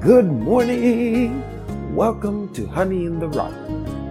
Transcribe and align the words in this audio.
Good 0.00 0.24
morning! 0.24 1.44
Welcome 1.94 2.54
to 2.54 2.66
Honey 2.66 3.04
in 3.04 3.18
the 3.18 3.28
Rock, 3.28 3.52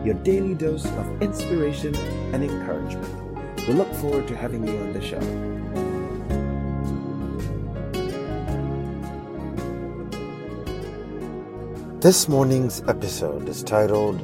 your 0.06 0.14
daily 0.14 0.54
dose 0.54 0.86
of 0.86 1.20
inspiration 1.20 1.96
and 2.32 2.44
encouragement. 2.44 3.58
We 3.68 3.74
look 3.74 3.92
forward 3.96 4.28
to 4.28 4.36
having 4.36 4.68
you 4.68 4.78
on 4.78 4.94
the 4.94 5.02
show. 5.02 5.20
This 12.00 12.30
morning's 12.30 12.84
episode 12.88 13.50
is 13.50 13.64
titled, 13.64 14.22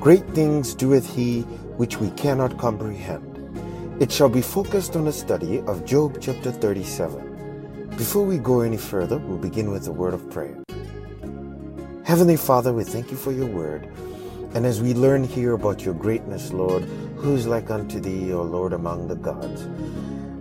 Great 0.00 0.26
Things 0.30 0.74
Doeth 0.74 1.06
He 1.06 1.42
Which 1.78 2.00
We 2.00 2.10
Cannot 2.16 2.58
Comprehend. 2.58 4.02
It 4.02 4.10
shall 4.10 4.28
be 4.28 4.42
focused 4.42 4.96
on 4.96 5.06
a 5.06 5.12
study 5.12 5.60
of 5.60 5.84
Job 5.84 6.18
chapter 6.20 6.50
37. 6.50 7.90
Before 7.96 8.24
we 8.24 8.38
go 8.38 8.62
any 8.62 8.78
further, 8.78 9.18
we'll 9.18 9.38
begin 9.38 9.70
with 9.70 9.86
a 9.86 9.92
word 9.92 10.12
of 10.12 10.28
prayer. 10.28 10.63
Heavenly 12.04 12.36
Father, 12.36 12.70
we 12.70 12.84
thank 12.84 13.10
you 13.10 13.16
for 13.16 13.32
your 13.32 13.46
word. 13.46 13.88
And 14.54 14.66
as 14.66 14.82
we 14.82 14.92
learn 14.92 15.24
here 15.24 15.54
about 15.54 15.86
your 15.86 15.94
greatness, 15.94 16.52
Lord, 16.52 16.82
who 17.16 17.34
is 17.34 17.46
like 17.46 17.70
unto 17.70 17.98
thee, 17.98 18.30
O 18.34 18.42
Lord, 18.42 18.74
among 18.74 19.08
the 19.08 19.16
gods? 19.16 19.62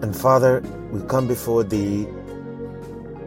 And 0.02 0.14
Father, 0.14 0.60
we 0.92 1.02
come 1.08 1.26
before 1.26 1.64
thee 1.64 2.06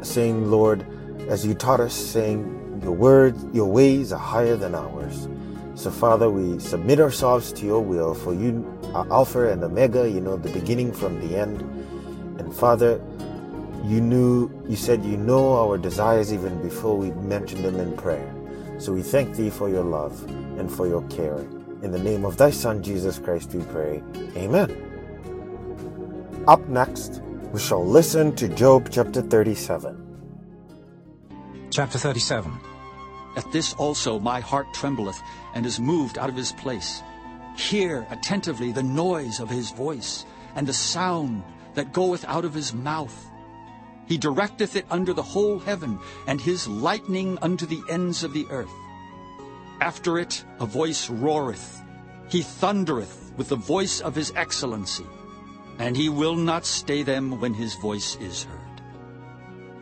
saying, 0.03 0.51
Lord, 0.51 0.85
as 1.31 1.47
you 1.47 1.55
taught 1.55 1.81
us, 1.81 1.95
saying, 1.95 2.81
Your 2.83 2.93
word, 2.93 3.35
your 3.55 3.71
ways 3.71 4.13
are 4.13 4.21
higher 4.21 4.55
than 4.55 4.75
ours. 4.75 5.29
So, 5.75 5.91
Father, 5.91 6.29
we 6.29 6.59
submit 6.59 7.01
ourselves 7.01 7.53
to 7.55 7.65
your 7.65 7.81
will, 7.81 8.13
for 8.13 8.35
you 8.35 8.67
are 8.93 9.11
Alpha 9.11 9.51
and 9.51 9.65
Omega, 9.65 10.11
you 10.11 10.21
know, 10.21 10.37
the 10.37 10.51
beginning 10.51 10.93
from 10.93 11.27
the 11.27 11.39
end. 11.39 11.63
And 12.39 12.55
Father, 12.55 13.01
you 13.87 14.01
knew, 14.01 14.51
you 14.69 14.77
said 14.77 15.05
you 15.05 15.17
know 15.17 15.57
our 15.59 15.79
desires 15.79 16.33
even 16.33 16.61
before 16.61 16.97
we 16.97 17.13
mentioned 17.13 17.65
them 17.65 17.77
in 17.77 17.97
prayer. 17.97 18.35
So 18.79 18.93
we 18.93 19.03
thank 19.03 19.37
thee 19.37 19.51
for 19.51 19.69
your 19.69 19.85
love 19.85 20.23
and 20.59 20.71
for 20.71 20.87
your 20.87 21.03
care. 21.09 21.39
In 21.83 21.93
the 21.93 21.99
name 21.99 22.25
of 22.25 22.37
thy 22.37 22.51
Son, 22.51 22.83
Jesus 22.83 23.19
Christ, 23.19 23.55
we 23.55 23.63
pray. 23.65 24.03
Amen. 24.37 24.71
Up 26.49 26.67
next, 26.69 27.23
we 27.53 27.61
shall 27.61 27.87
listen 27.87 28.35
to 28.37 28.49
Job 28.49 28.89
chapter 28.91 29.23
37. 29.23 30.07
Chapter 31.71 31.99
37 31.99 32.53
At 33.37 33.51
this 33.53 33.73
also 33.75 34.19
my 34.19 34.41
heart 34.41 34.67
trembleth, 34.75 35.21
and 35.55 35.65
is 35.65 35.79
moved 35.79 36.19
out 36.19 36.29
of 36.29 36.37
his 36.37 36.53
place. 36.53 37.03
Hear 37.57 38.07
attentively 38.11 38.73
the 38.73 38.83
noise 38.83 39.41
of 39.41 39.49
his 39.49 39.71
voice, 39.71 40.27
and 40.55 40.67
the 40.67 40.73
sound 40.73 41.43
that 41.75 41.93
goeth 41.93 42.25
out 42.25 42.45
of 42.45 42.53
his 42.53 42.75
mouth. 42.75 43.31
He 44.07 44.19
directeth 44.19 44.77
it 44.77 44.87
under 44.91 45.13
the 45.13 45.23
whole 45.23 45.59
heaven, 45.59 45.99
and 46.27 46.41
his 46.41 46.69
lightning 46.69 47.39
unto 47.43 47.67
the 47.67 47.83
ends 47.91 48.23
of 48.23 48.33
the 48.33 48.47
earth. 48.51 48.73
After 49.81 50.19
it 50.19 50.45
a 50.61 50.67
voice 50.67 51.11
roareth. 51.11 51.83
He 52.29 52.43
thundereth 52.43 53.33
with 53.37 53.49
the 53.49 53.57
voice 53.57 54.01
of 54.01 54.15
his 54.15 54.33
excellency, 54.35 55.07
and 55.79 55.97
he 55.97 56.09
will 56.09 56.35
not 56.35 56.65
stay 56.65 57.03
them 57.03 57.41
when 57.41 57.55
his 57.55 57.75
voice 57.75 58.17
is 58.21 58.45
heard. 58.45 58.67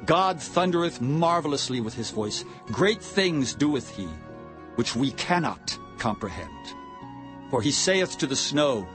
God 0.06 0.40
thundereth 0.40 1.00
marvelously 1.00 1.80
with 1.80 1.94
his 1.94 2.10
voice. 2.10 2.44
Great 2.66 3.02
things 3.02 3.54
doeth 3.54 3.88
he, 3.96 4.08
which 4.74 4.94
we 4.94 5.12
cannot 5.12 5.78
comprehend. 5.98 6.50
For 7.50 7.62
he 7.62 7.70
saith 7.70 8.18
to 8.18 8.26
the 8.26 8.36
snow, 8.36 8.86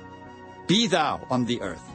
Be 0.67 0.85
thou 0.85 1.25
on 1.31 1.45
the 1.45 1.61
earth. 1.61 1.88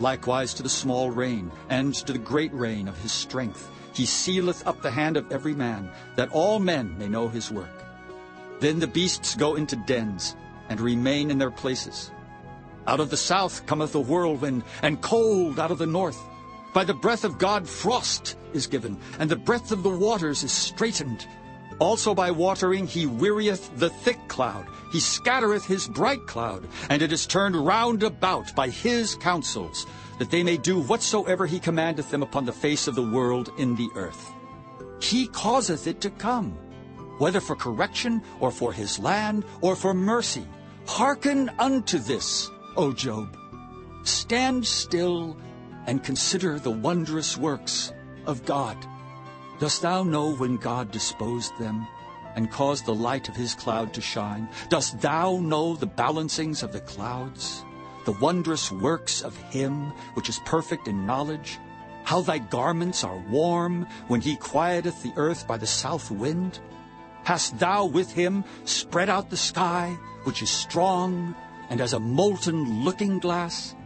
Likewise 0.00 0.54
to 0.54 0.62
the 0.62 0.68
small 0.68 1.10
rain, 1.10 1.50
and 1.68 1.94
to 1.94 2.12
the 2.12 2.18
great 2.18 2.52
rain 2.52 2.88
of 2.88 2.98
his 2.98 3.12
strength. 3.12 3.70
He 3.94 4.06
sealeth 4.06 4.66
up 4.66 4.82
the 4.82 4.90
hand 4.90 5.16
of 5.16 5.30
every 5.30 5.54
man, 5.54 5.88
that 6.16 6.32
all 6.32 6.58
men 6.58 6.98
may 6.98 7.08
know 7.08 7.28
his 7.28 7.50
work. 7.50 7.70
Then 8.60 8.80
the 8.80 8.86
beasts 8.86 9.36
go 9.36 9.54
into 9.54 9.76
dens, 9.76 10.34
and 10.68 10.80
remain 10.80 11.30
in 11.30 11.38
their 11.38 11.50
places. 11.50 12.10
Out 12.86 13.00
of 13.00 13.10
the 13.10 13.16
south 13.16 13.66
cometh 13.66 13.94
a 13.94 14.00
whirlwind, 14.00 14.64
and 14.82 15.00
cold 15.00 15.60
out 15.60 15.70
of 15.70 15.78
the 15.78 15.86
north. 15.86 16.20
By 16.72 16.84
the 16.84 16.94
breath 16.94 17.24
of 17.24 17.38
God 17.38 17.68
frost 17.68 18.36
is 18.52 18.66
given, 18.66 18.98
and 19.18 19.30
the 19.30 19.36
breath 19.36 19.70
of 19.70 19.82
the 19.84 19.90
waters 19.90 20.42
is 20.42 20.52
straitened. 20.52 21.26
Also 21.78 22.14
by 22.14 22.30
watering 22.30 22.86
he 22.86 23.06
wearieth 23.06 23.70
the 23.78 23.90
thick 23.90 24.18
cloud. 24.28 24.66
He 24.92 25.00
scattereth 25.00 25.66
his 25.66 25.88
bright 25.88 26.26
cloud, 26.26 26.68
and 26.88 27.02
it 27.02 27.12
is 27.12 27.26
turned 27.26 27.56
round 27.56 28.02
about 28.02 28.54
by 28.54 28.68
his 28.68 29.16
counsels, 29.16 29.86
that 30.18 30.30
they 30.30 30.44
may 30.44 30.56
do 30.56 30.80
whatsoever 30.80 31.46
he 31.46 31.58
commandeth 31.58 32.10
them 32.10 32.22
upon 32.22 32.44
the 32.44 32.52
face 32.52 32.86
of 32.86 32.94
the 32.94 33.02
world 33.02 33.50
in 33.58 33.74
the 33.74 33.88
earth. 33.96 34.32
He 35.00 35.26
causeth 35.26 35.86
it 35.86 36.00
to 36.02 36.10
come, 36.10 36.52
whether 37.18 37.40
for 37.40 37.56
correction, 37.56 38.22
or 38.38 38.50
for 38.50 38.72
his 38.72 38.98
land, 38.98 39.44
or 39.60 39.74
for 39.74 39.94
mercy. 39.94 40.46
Hearken 40.86 41.50
unto 41.58 41.98
this, 41.98 42.50
O 42.76 42.92
Job. 42.92 43.36
Stand 44.04 44.66
still 44.66 45.36
and 45.86 46.04
consider 46.04 46.58
the 46.58 46.70
wondrous 46.70 47.36
works 47.36 47.92
of 48.26 48.44
God. 48.44 48.76
Dost 49.60 49.82
thou 49.82 50.02
know 50.02 50.34
when 50.34 50.56
God 50.56 50.90
disposed 50.90 51.56
them 51.58 51.86
and 52.34 52.50
caused 52.50 52.86
the 52.86 52.94
light 52.94 53.28
of 53.28 53.36
his 53.36 53.54
cloud 53.54 53.94
to 53.94 54.00
shine? 54.00 54.48
Dost 54.68 55.00
thou 55.00 55.38
know 55.38 55.76
the 55.76 55.86
balancings 55.86 56.64
of 56.64 56.72
the 56.72 56.80
clouds, 56.80 57.64
the 58.04 58.18
wondrous 58.18 58.72
works 58.72 59.22
of 59.22 59.36
him 59.36 59.92
which 60.14 60.28
is 60.28 60.40
perfect 60.44 60.88
in 60.88 61.06
knowledge? 61.06 61.60
How 62.02 62.20
thy 62.20 62.38
garments 62.38 63.04
are 63.04 63.22
warm 63.30 63.86
when 64.08 64.20
he 64.20 64.36
quieteth 64.36 65.02
the 65.02 65.12
earth 65.16 65.46
by 65.46 65.56
the 65.56 65.68
south 65.68 66.10
wind? 66.10 66.58
Hast 67.22 67.58
thou 67.60 67.86
with 67.86 68.12
him 68.12 68.44
spread 68.64 69.08
out 69.08 69.30
the 69.30 69.36
sky, 69.36 69.96
which 70.24 70.42
is 70.42 70.50
strong, 70.50 71.34
and 71.70 71.80
as 71.80 71.92
a 71.92 72.00
molten 72.00 72.84
looking 72.84 73.20
glass? 73.20 73.76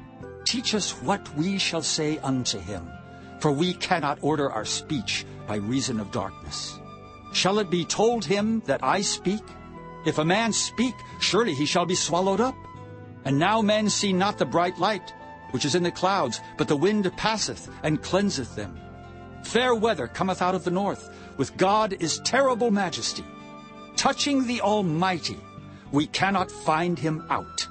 Teach 0.45 0.75
us 0.75 0.93
what 1.03 1.37
we 1.37 1.59
shall 1.59 1.83
say 1.83 2.19
unto 2.19 2.59
him, 2.59 2.91
for 3.39 3.53
we 3.53 3.75
cannot 3.75 4.19
order 4.23 4.50
our 4.50 4.65
speech 4.65 5.27
by 5.48 5.56
reason 5.56 5.98
of 5.98 6.12
darkness. 6.12 6.78
Shall 7.32 7.59
it 7.59 7.70
be 7.70 7.84
told 7.84 8.25
him 8.25 8.60
that 8.66 8.84
I 8.84 9.00
speak? 9.00 9.42
If 10.06 10.19
a 10.19 10.25
man 10.25 10.53
speak, 10.53 10.94
surely 11.20 11.54
he 11.54 11.66
shall 11.66 11.86
be 11.86 11.97
swallowed 11.97 12.41
up. 12.41 12.54
And 13.25 13.38
now 13.38 13.60
men 13.60 13.91
see 13.91 14.12
not 14.12 14.38
the 14.38 14.47
bright 14.47 14.78
light, 14.78 15.12
which 15.50 15.64
is 15.64 15.75
in 15.75 15.82
the 15.82 15.91
clouds, 15.91 16.41
but 16.56 16.69
the 16.69 16.76
wind 16.76 17.10
passeth 17.16 17.69
and 17.82 18.03
cleanseth 18.03 18.54
them. 18.54 18.78
Fair 19.42 19.75
weather 19.75 20.06
cometh 20.06 20.41
out 20.41 20.54
of 20.54 20.64
the 20.64 20.70
north, 20.70 21.10
with 21.37 21.56
God 21.56 21.97
is 22.00 22.20
terrible 22.20 22.70
majesty. 22.70 23.25
Touching 23.97 24.47
the 24.47 24.60
Almighty, 24.60 25.38
we 25.91 26.06
cannot 26.06 26.50
find 26.50 26.98
him 26.98 27.25
out. 27.31 27.66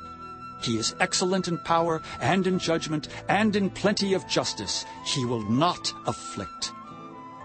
He 0.61 0.77
is 0.77 0.95
excellent 0.99 1.47
in 1.47 1.59
power 1.59 2.01
and 2.19 2.47
in 2.47 2.59
judgment 2.59 3.07
and 3.29 3.55
in 3.55 3.69
plenty 3.69 4.13
of 4.13 4.27
justice. 4.27 4.85
He 5.05 5.23
will 5.23 5.47
not 5.49 5.93
afflict. 6.07 6.71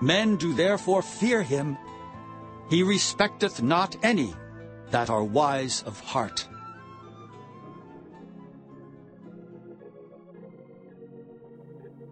Men 0.03 0.35
do 0.35 0.53
therefore 0.53 1.01
fear 1.01 1.45
him. 1.45 1.79
He 2.69 2.83
respecteth 2.83 3.63
not 3.63 3.97
any 4.03 4.35
that 4.91 5.09
are 5.09 5.23
wise 5.23 5.85
of 5.87 6.01
heart. 6.01 6.49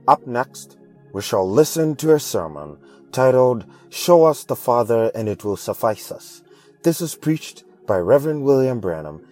Up 0.07 0.25
next, 0.25 0.79
we 1.13 1.21
shall 1.21 1.51
listen 1.51 1.97
to 1.97 2.15
a 2.15 2.21
sermon 2.21 2.79
titled 3.11 3.67
Show 3.89 4.25
Us 4.25 4.45
the 4.45 4.55
Father 4.55 5.11
and 5.13 5.29
It 5.29 5.43
Will 5.43 5.57
Suffice 5.57 6.13
Us. 6.13 6.45
This 6.85 7.01
is 7.01 7.17
preached 7.17 7.65
by 7.89 7.99
Reverend 7.99 8.45
William 8.45 8.79
Branham 8.79 9.27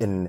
in 0.00 0.24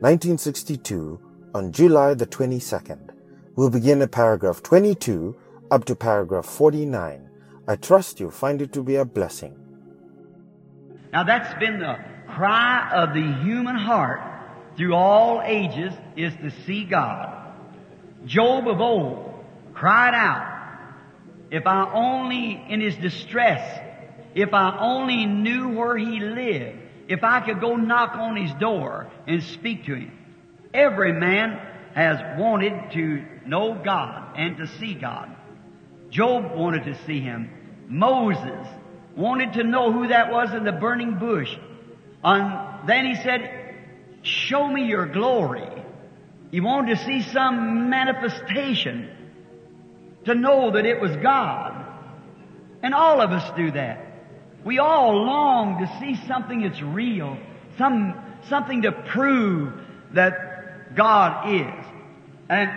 1962 0.00 1.18
on 1.54 1.72
July 1.72 2.12
the 2.12 2.26
22nd. 2.26 3.12
We'll 3.56 3.70
begin 3.70 4.02
at 4.02 4.12
paragraph 4.12 4.62
22 4.62 5.34
up 5.70 5.84
to 5.86 5.94
paragraph 5.94 6.46
49. 6.46 7.28
I 7.66 7.76
trust 7.76 8.20
you 8.20 8.30
find 8.30 8.62
it 8.62 8.72
to 8.72 8.82
be 8.82 8.96
a 8.96 9.04
blessing. 9.04 9.56
Now 11.12 11.24
that's 11.24 11.58
been 11.58 11.78
the 11.78 11.98
cry 12.28 12.90
of 12.92 13.14
the 13.14 13.42
human 13.42 13.76
heart 13.76 14.20
through 14.76 14.94
all 14.94 15.42
ages 15.44 15.92
is 16.16 16.34
to 16.36 16.50
see 16.64 16.84
God. 16.84 17.52
Job 18.24 18.68
of 18.68 18.80
old 18.80 19.34
cried 19.74 20.14
out, 20.14 20.56
if 21.50 21.66
I 21.66 21.90
only 21.92 22.62
in 22.68 22.80
his 22.80 22.96
distress, 22.96 23.80
if 24.34 24.52
I 24.52 24.78
only 24.78 25.26
knew 25.26 25.70
where 25.70 25.96
he 25.96 26.20
lived, 26.20 26.78
if 27.08 27.24
I 27.24 27.40
could 27.40 27.60
go 27.60 27.76
knock 27.76 28.14
on 28.14 28.36
his 28.36 28.52
door 28.54 29.10
and 29.26 29.42
speak 29.42 29.86
to 29.86 29.94
him. 29.94 30.12
Every 30.74 31.12
man 31.12 31.58
has 31.94 32.38
wanted 32.38 32.92
to 32.92 33.24
know 33.46 33.80
God 33.82 34.36
and 34.36 34.58
to 34.58 34.66
see 34.78 34.94
God. 34.94 35.34
Job 36.10 36.56
wanted 36.56 36.84
to 36.84 36.96
see 37.06 37.20
him. 37.20 37.50
Moses 37.88 38.66
wanted 39.16 39.54
to 39.54 39.64
know 39.64 39.92
who 39.92 40.08
that 40.08 40.30
was 40.30 40.52
in 40.54 40.64
the 40.64 40.72
burning 40.72 41.18
bush. 41.18 41.54
And 42.22 42.88
then 42.88 43.06
he 43.06 43.14
said, 43.16 43.74
show 44.22 44.66
me 44.66 44.84
your 44.84 45.06
glory. 45.06 45.68
He 46.50 46.60
wanted 46.60 46.96
to 46.96 47.04
see 47.04 47.22
some 47.22 47.90
manifestation 47.90 49.10
to 50.24 50.34
know 50.34 50.70
that 50.70 50.86
it 50.86 51.00
was 51.00 51.14
God. 51.16 51.86
And 52.82 52.94
all 52.94 53.20
of 53.20 53.30
us 53.32 53.56
do 53.56 53.70
that. 53.72 54.04
We 54.64 54.78
all 54.78 55.24
long 55.24 55.80
to 55.80 55.98
see 56.00 56.16
something 56.26 56.62
that's 56.62 56.80
real, 56.82 57.38
some, 57.76 58.14
something 58.48 58.82
to 58.82 58.92
prove 58.92 59.72
that 60.14 60.94
God 60.94 61.54
is. 61.54 61.84
And 62.48 62.70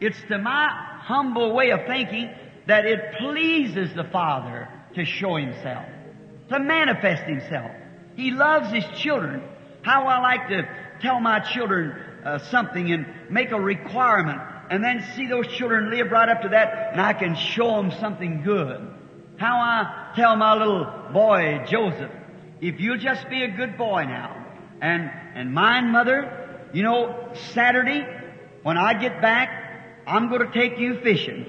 it's 0.00 0.20
to 0.28 0.38
my 0.38 0.68
humble 0.68 1.52
way 1.52 1.70
of 1.70 1.86
thinking 1.86 2.30
that 2.66 2.86
it 2.86 3.14
pleases 3.18 3.94
the 3.94 4.04
Father 4.04 4.68
to 4.94 5.04
show 5.04 5.36
Himself, 5.36 5.86
to 6.50 6.58
manifest 6.58 7.22
Himself. 7.24 7.70
He 8.16 8.30
loves 8.30 8.72
His 8.72 8.84
children. 8.98 9.42
How 9.82 10.06
I 10.06 10.20
like 10.20 10.48
to 10.48 10.68
tell 11.00 11.20
my 11.20 11.40
children 11.40 11.92
uh, 12.24 12.38
something 12.38 12.92
and 12.92 13.06
make 13.30 13.50
a 13.50 13.60
requirement 13.60 14.40
and 14.70 14.82
then 14.82 15.04
see 15.16 15.26
those 15.26 15.46
children 15.48 15.90
live 15.90 16.10
right 16.10 16.28
up 16.28 16.42
to 16.42 16.50
that 16.50 16.92
and 16.92 17.00
I 17.00 17.12
can 17.12 17.34
show 17.34 17.76
them 17.76 17.92
something 18.00 18.42
good. 18.42 18.88
How 19.36 19.56
I 19.56 20.12
tell 20.14 20.36
my 20.36 20.54
little 20.54 20.86
boy, 21.12 21.64
Joseph, 21.68 22.10
if 22.60 22.80
you'll 22.80 22.98
just 22.98 23.28
be 23.28 23.42
a 23.42 23.48
good 23.48 23.76
boy 23.76 24.04
now 24.04 24.46
and, 24.80 25.10
and 25.34 25.52
mind 25.52 25.90
mother, 25.90 26.68
you 26.72 26.82
know, 26.84 27.32
Saturday 27.52 28.06
when 28.62 28.78
I 28.78 28.94
get 28.94 29.20
back, 29.20 30.04
I'm 30.06 30.28
going 30.28 30.46
to 30.46 30.52
take 30.52 30.78
you 30.78 31.00
fishing. 31.00 31.46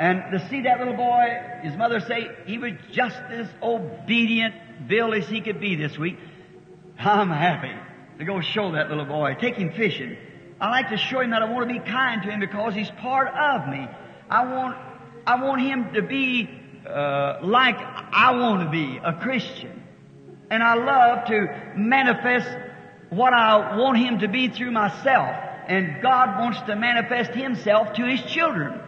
And 0.00 0.32
to 0.32 0.48
see 0.48 0.62
that 0.62 0.78
little 0.78 0.96
boy, 0.96 1.28
his 1.62 1.76
mother 1.76 2.00
say, 2.00 2.30
he 2.46 2.56
was 2.56 2.72
just 2.90 3.16
as 3.16 3.46
obedient, 3.62 4.54
Bill, 4.88 5.12
as 5.12 5.28
he 5.28 5.42
could 5.42 5.60
be 5.60 5.76
this 5.76 5.98
week. 5.98 6.16
I'm 6.98 7.28
happy 7.28 7.74
to 8.18 8.24
go 8.24 8.40
show 8.40 8.72
that 8.72 8.88
little 8.88 9.04
boy, 9.04 9.36
take 9.38 9.56
him 9.56 9.72
fishing. 9.74 10.16
I 10.58 10.70
like 10.70 10.88
to 10.88 10.96
show 10.96 11.20
him 11.20 11.30
that 11.30 11.42
I 11.42 11.50
want 11.50 11.68
to 11.68 11.74
be 11.74 11.80
kind 11.80 12.22
to 12.22 12.30
him 12.30 12.40
because 12.40 12.72
he's 12.72 12.90
part 12.92 13.28
of 13.28 13.68
me. 13.68 13.86
I 14.30 14.46
want, 14.50 14.78
I 15.26 15.44
want 15.44 15.60
him 15.60 15.92
to 15.92 16.00
be 16.00 16.48
uh, 16.88 17.40
like 17.42 17.76
I 17.76 18.38
want 18.38 18.64
to 18.64 18.70
be, 18.70 18.98
a 19.04 19.12
Christian. 19.20 19.82
And 20.50 20.62
I 20.62 20.76
love 20.76 21.26
to 21.26 21.72
manifest 21.76 22.48
what 23.10 23.34
I 23.34 23.76
want 23.76 23.98
him 23.98 24.20
to 24.20 24.28
be 24.28 24.48
through 24.48 24.70
myself. 24.70 25.36
And 25.68 26.00
God 26.00 26.40
wants 26.40 26.58
to 26.62 26.74
manifest 26.74 27.32
himself 27.32 27.92
to 27.94 28.06
his 28.06 28.22
children. 28.22 28.80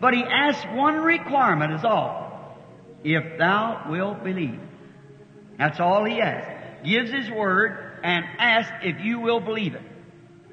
But 0.00 0.14
he 0.14 0.22
asks 0.22 0.64
one 0.72 0.96
requirement 0.96 1.72
is 1.74 1.84
all. 1.84 2.56
If 3.04 3.38
thou 3.38 3.86
wilt 3.88 4.22
believe. 4.24 4.60
That's 5.58 5.80
all 5.80 6.04
he 6.04 6.20
asks. 6.20 6.50
Gives 6.84 7.10
his 7.10 7.30
word 7.30 8.00
and 8.02 8.24
asks 8.38 8.72
if 8.82 9.00
you 9.00 9.20
will 9.20 9.40
believe 9.40 9.74
it. 9.74 9.82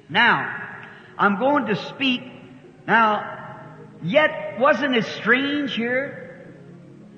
Now, 0.09 0.63
I'm 1.17 1.39
going 1.39 1.67
to 1.67 1.75
speak. 1.75 2.21
Now, 2.87 3.61
yet 4.03 4.59
wasn't 4.59 4.95
it 4.95 5.05
strange 5.05 5.75
here 5.75 6.53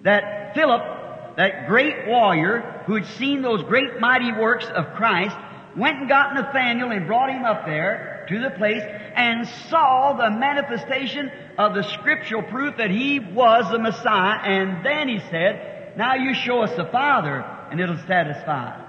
that 0.03 0.53
Philip, 0.53 1.35
that 1.37 1.67
great 1.67 2.07
warrior 2.07 2.83
who 2.85 2.95
had 2.95 3.05
seen 3.05 3.41
those 3.41 3.63
great 3.63 3.99
mighty 3.99 4.31
works 4.31 4.65
of 4.65 4.93
Christ, 4.95 5.35
went 5.75 5.99
and 5.99 6.09
got 6.09 6.33
Nathaniel 6.33 6.91
and 6.91 7.07
brought 7.07 7.29
him 7.29 7.45
up 7.45 7.65
there 7.65 8.16
to 8.27 8.39
the 8.39 8.51
place 8.51 8.83
and 9.15 9.47
saw 9.69 10.13
the 10.13 10.29
manifestation 10.37 11.31
of 11.57 11.73
the 11.73 11.83
scriptural 11.83 12.43
proof 12.43 12.77
that 12.77 12.91
he 12.91 13.19
was 13.19 13.71
the 13.71 13.79
Messiah. 13.79 14.39
And 14.43 14.85
then 14.85 15.07
he 15.07 15.19
said, 15.29 15.93
now 15.97 16.15
you 16.15 16.33
show 16.33 16.61
us 16.61 16.75
the 16.75 16.85
Father 16.85 17.41
and 17.71 17.79
it'll 17.79 17.97
satisfy. 18.07 18.83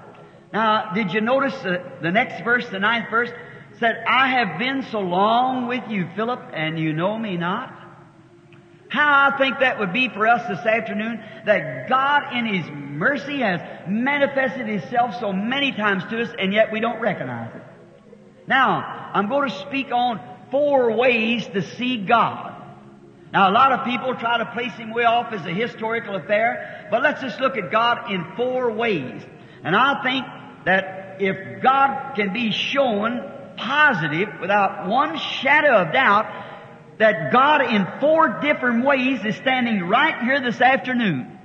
Now, 0.53 0.93
did 0.95 1.13
you 1.13 1.21
notice 1.21 1.55
the, 1.63 1.83
the 2.01 2.11
next 2.11 2.43
verse, 2.43 2.69
the 2.69 2.79
ninth 2.79 3.11
verse? 3.11 3.31
Said, 3.79 4.03
I 4.09 4.29
have 4.29 4.59
been 4.59 4.83
so 4.91 5.01
long 5.01 5.69
with 5.69 5.89
you, 5.89 6.09
Philip, 6.17 6.41
and 6.53 6.79
you 6.79 6.93
know 6.93 7.17
me 7.19 7.37
not. 7.37 7.75
How 8.89 9.31
I 9.31 9.39
think 9.39 9.61
that 9.61 9.79
would 9.79 9.93
be 9.93 10.09
for 10.09 10.27
us 10.27 10.49
this 10.49 10.67
afternoon, 10.67 11.23
that 11.45 11.89
God 11.89 12.35
in 12.35 12.47
His 12.47 12.67
mercy 12.73 13.41
has 13.41 13.61
manifested 13.87 14.67
Himself 14.67 15.15
so 15.21 15.33
many 15.33 15.73
times 15.73 16.05
to 16.11 16.23
us, 16.23 16.31
and 16.39 16.53
yet 16.53 16.73
we 16.73 16.81
don't 16.81 17.01
recognize 17.01 17.55
it. 17.55 17.63
Now, 18.49 19.11
I'm 19.13 19.29
going 19.29 19.51
to 19.51 19.55
speak 19.61 19.93
on 19.93 20.21
four 20.51 20.97
ways 20.97 21.47
to 21.49 21.63
see 21.77 21.99
God. 21.99 22.55
Now, 23.31 23.51
a 23.51 23.53
lot 23.53 23.73
of 23.73 23.85
people 23.85 24.15
try 24.15 24.39
to 24.39 24.47
place 24.47 24.73
Him 24.73 24.93
way 24.95 25.05
off 25.05 25.33
as 25.35 25.45
a 25.45 25.53
historical 25.53 26.17
affair, 26.17 26.89
but 26.91 27.03
let's 27.03 27.21
just 27.21 27.39
look 27.41 27.59
at 27.59 27.71
God 27.71 28.11
in 28.11 28.25
four 28.37 28.73
ways. 28.73 29.23
And 29.63 29.77
I 29.77 30.03
think 30.03 30.25
that 30.65 31.19
if 31.21 31.63
God 31.63 32.15
can 32.15 32.33
be 32.33 32.51
shown 32.51 33.21
positive 33.59 34.29
without 34.41 34.89
one 34.89 35.19
shadow 35.19 35.83
of 35.83 35.93
doubt 35.93 36.47
that 36.99 37.31
God 37.31 37.63
in 37.63 37.87
four 38.01 38.41
different 38.41 38.85
ways 38.85 39.23
is 39.25 39.37
standing 39.37 39.83
right 39.85 40.23
here 40.23 40.41
this 40.41 40.61
afternoon 40.61 41.39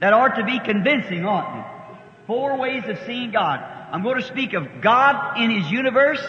that 0.00 0.12
ought 0.12 0.36
to 0.36 0.44
be 0.44 0.58
convincing, 0.58 1.26
oughtn't 1.26 1.60
it? 1.60 1.66
Four 2.26 2.56
ways 2.58 2.84
of 2.86 2.98
seeing 3.04 3.30
God. 3.30 3.77
I'm 3.92 4.02
going 4.02 4.20
to 4.20 4.26
speak 4.26 4.52
of 4.54 4.80
God 4.80 5.38
in 5.38 5.50
His 5.50 5.70
universe, 5.70 6.24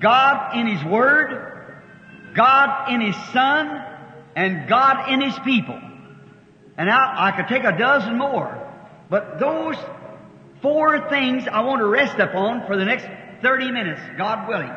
God 0.00 0.56
in 0.56 0.66
His 0.66 0.84
Word, 0.84 1.74
God 2.34 2.92
in 2.92 3.00
His 3.00 3.16
Son, 3.32 3.82
and 4.36 4.68
God 4.68 5.12
in 5.12 5.20
His 5.20 5.38
people. 5.40 5.80
And 6.76 6.90
I, 6.90 7.28
I 7.28 7.36
could 7.36 7.48
take 7.48 7.64
a 7.64 7.76
dozen 7.76 8.18
more. 8.18 8.60
But 9.08 9.38
those 9.38 9.76
four 10.62 11.08
things 11.08 11.46
I 11.46 11.60
want 11.60 11.80
to 11.80 11.86
rest 11.86 12.18
upon 12.18 12.66
for 12.66 12.76
the 12.76 12.84
next 12.84 13.06
30 13.42 13.70
minutes, 13.70 14.00
God 14.16 14.48
willing. 14.48 14.72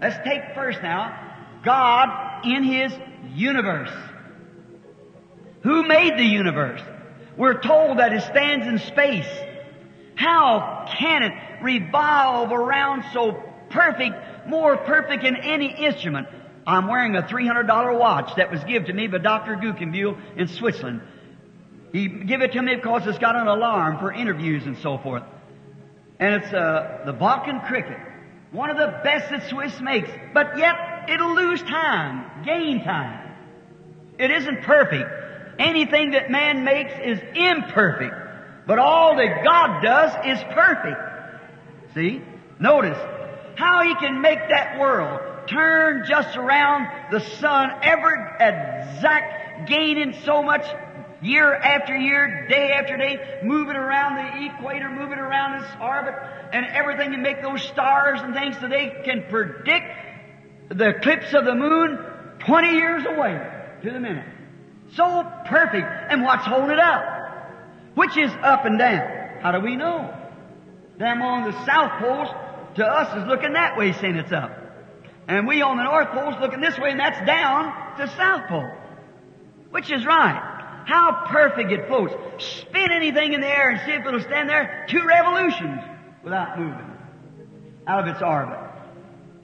Let's 0.00 0.16
take 0.24 0.54
first 0.54 0.80
now, 0.82 1.60
God 1.64 2.44
in 2.44 2.64
His 2.64 2.92
universe. 3.34 3.90
Who 5.62 5.82
made 5.86 6.16
the 6.16 6.24
universe? 6.24 6.80
We're 7.36 7.60
told 7.60 7.98
that 7.98 8.12
it 8.12 8.22
stands 8.22 8.66
in 8.66 8.78
space. 8.78 9.28
How 10.18 10.84
can 10.98 11.22
it 11.22 11.32
revolve 11.62 12.50
around 12.50 13.04
so 13.12 13.40
perfect, 13.70 14.48
more 14.48 14.76
perfect 14.76 15.22
than 15.22 15.36
any 15.36 15.72
instrument? 15.72 16.26
I'm 16.66 16.88
wearing 16.88 17.14
a 17.14 17.22
$300 17.22 17.96
watch 17.96 18.34
that 18.36 18.50
was 18.50 18.62
given 18.64 18.88
to 18.88 18.92
me 18.92 19.06
by 19.06 19.18
Dr. 19.18 19.54
Guggenbuhl 19.54 20.18
in 20.36 20.48
Switzerland. 20.48 21.02
He 21.92 22.08
gave 22.08 22.42
it 22.42 22.52
to 22.54 22.60
me 22.60 22.74
because 22.74 23.06
it's 23.06 23.18
got 23.18 23.36
an 23.36 23.46
alarm 23.46 24.00
for 24.00 24.12
interviews 24.12 24.66
and 24.66 24.76
so 24.78 24.98
forth. 24.98 25.22
And 26.18 26.42
it's 26.42 26.52
uh, 26.52 27.02
the 27.06 27.12
Vulcain 27.12 27.64
Cricket. 27.68 27.98
One 28.50 28.70
of 28.70 28.76
the 28.76 29.00
best 29.04 29.30
that 29.30 29.48
Swiss 29.48 29.80
makes. 29.80 30.10
But 30.34 30.58
yet, 30.58 31.08
it'll 31.08 31.36
lose 31.36 31.62
time, 31.62 32.44
gain 32.44 32.82
time. 32.82 33.36
It 34.18 34.32
isn't 34.32 34.62
perfect. 34.62 35.08
Anything 35.60 36.10
that 36.10 36.28
man 36.28 36.64
makes 36.64 36.92
is 37.04 37.20
imperfect. 37.36 38.27
But 38.68 38.78
all 38.78 39.16
that 39.16 39.42
God 39.42 39.80
does 39.80 40.12
is 40.26 40.44
perfect. 40.52 41.00
See? 41.94 42.20
Notice 42.60 42.98
how 43.56 43.82
He 43.82 43.94
can 43.94 44.20
make 44.20 44.38
that 44.50 44.78
world 44.78 45.48
turn 45.48 46.04
just 46.06 46.36
around 46.36 46.86
the 47.10 47.20
sun, 47.20 47.70
ever 47.82 48.36
exact, 48.38 49.70
gaining 49.70 50.14
so 50.22 50.42
much 50.42 50.66
year 51.22 51.54
after 51.54 51.96
year, 51.96 52.46
day 52.48 52.72
after 52.72 52.98
day, 52.98 53.40
moving 53.42 53.74
around 53.74 54.16
the 54.16 54.54
equator, 54.54 54.90
moving 54.90 55.18
around 55.18 55.64
its 55.64 55.72
orbit, 55.80 56.14
and 56.52 56.66
everything 56.66 57.12
to 57.12 57.16
make 57.16 57.40
those 57.40 57.62
stars 57.62 58.20
and 58.20 58.34
things 58.34 58.54
so 58.60 58.68
they 58.68 59.00
can 59.02 59.24
predict 59.30 59.86
the 60.68 60.90
eclipse 60.90 61.32
of 61.32 61.46
the 61.46 61.54
moon 61.54 61.98
20 62.40 62.68
years 62.68 63.02
away 63.06 63.50
to 63.82 63.90
the 63.90 63.98
minute. 63.98 64.26
So 64.92 65.26
perfect. 65.46 65.86
And 66.10 66.22
what's 66.22 66.44
holding 66.44 66.72
it 66.72 66.80
up? 66.80 67.17
Which 67.98 68.16
is 68.16 68.30
up 68.44 68.64
and 68.64 68.78
down? 68.78 69.40
How 69.42 69.50
do 69.50 69.58
we 69.58 69.74
know? 69.74 70.14
Them 70.98 71.20
on 71.20 71.50
the 71.50 71.66
south 71.66 72.00
poles 72.00 72.28
to 72.76 72.86
us 72.86 73.16
is 73.16 73.26
looking 73.26 73.54
that 73.54 73.76
way 73.76 73.92
saying 73.92 74.14
it's 74.14 74.30
up. 74.30 74.52
And 75.26 75.48
we 75.48 75.62
on 75.62 75.78
the 75.78 75.82
north 75.82 76.10
pole's 76.10 76.36
looking 76.40 76.60
this 76.60 76.78
way 76.78 76.92
and 76.92 77.00
that's 77.00 77.26
down 77.26 77.98
to 77.98 78.06
south 78.16 78.48
pole. 78.48 78.70
Which 79.72 79.90
is 79.90 80.06
right. 80.06 80.84
How 80.86 81.26
perfect 81.26 81.72
it 81.72 81.88
floats. 81.88 82.14
Spin 82.38 82.92
anything 82.92 83.32
in 83.32 83.40
the 83.40 83.48
air 83.48 83.70
and 83.70 83.80
see 83.84 83.90
if 83.90 84.06
it'll 84.06 84.20
stand 84.20 84.48
there 84.48 84.86
two 84.88 85.04
revolutions 85.04 85.80
without 86.22 86.56
moving 86.56 86.96
out 87.88 88.06
of 88.06 88.14
its 88.14 88.22
orbit. 88.22 88.60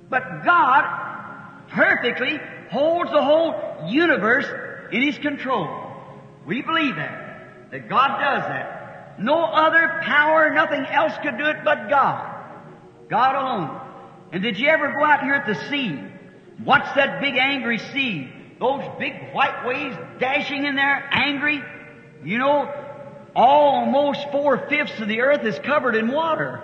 But 0.08 0.44
God 0.44 1.66
perfectly 1.70 2.38
holds 2.70 3.10
the 3.10 3.20
whole 3.20 3.88
universe 3.88 4.46
in 4.92 5.02
His 5.02 5.18
control. 5.18 5.90
We 6.46 6.62
believe 6.62 6.94
that. 6.94 7.23
That 7.74 7.88
God 7.88 8.20
does 8.20 8.48
that. 8.48 9.16
No 9.18 9.44
other 9.44 10.00
power, 10.02 10.54
nothing 10.54 10.86
else 10.86 11.12
could 11.22 11.36
do 11.36 11.46
it 11.46 11.56
but 11.64 11.90
God. 11.90 12.32
God 13.08 13.34
alone. 13.34 13.80
And 14.30 14.42
did 14.44 14.60
you 14.60 14.68
ever 14.68 14.94
go 14.96 15.04
out 15.04 15.22
here 15.22 15.34
at 15.34 15.46
the 15.46 15.56
sea? 15.68 16.00
Watch 16.64 16.94
that 16.94 17.20
big 17.20 17.36
angry 17.36 17.78
sea 17.78 18.30
those 18.60 18.84
big 18.98 19.12
white 19.32 19.66
waves 19.66 19.96
dashing 20.20 20.64
in 20.64 20.76
there, 20.76 21.08
angry. 21.10 21.62
You 22.24 22.38
know, 22.38 22.72
almost 23.34 24.30
four-fifths 24.30 25.00
of 25.00 25.08
the 25.08 25.20
earth 25.20 25.44
is 25.44 25.58
covered 25.58 25.96
in 25.96 26.12
water. 26.12 26.62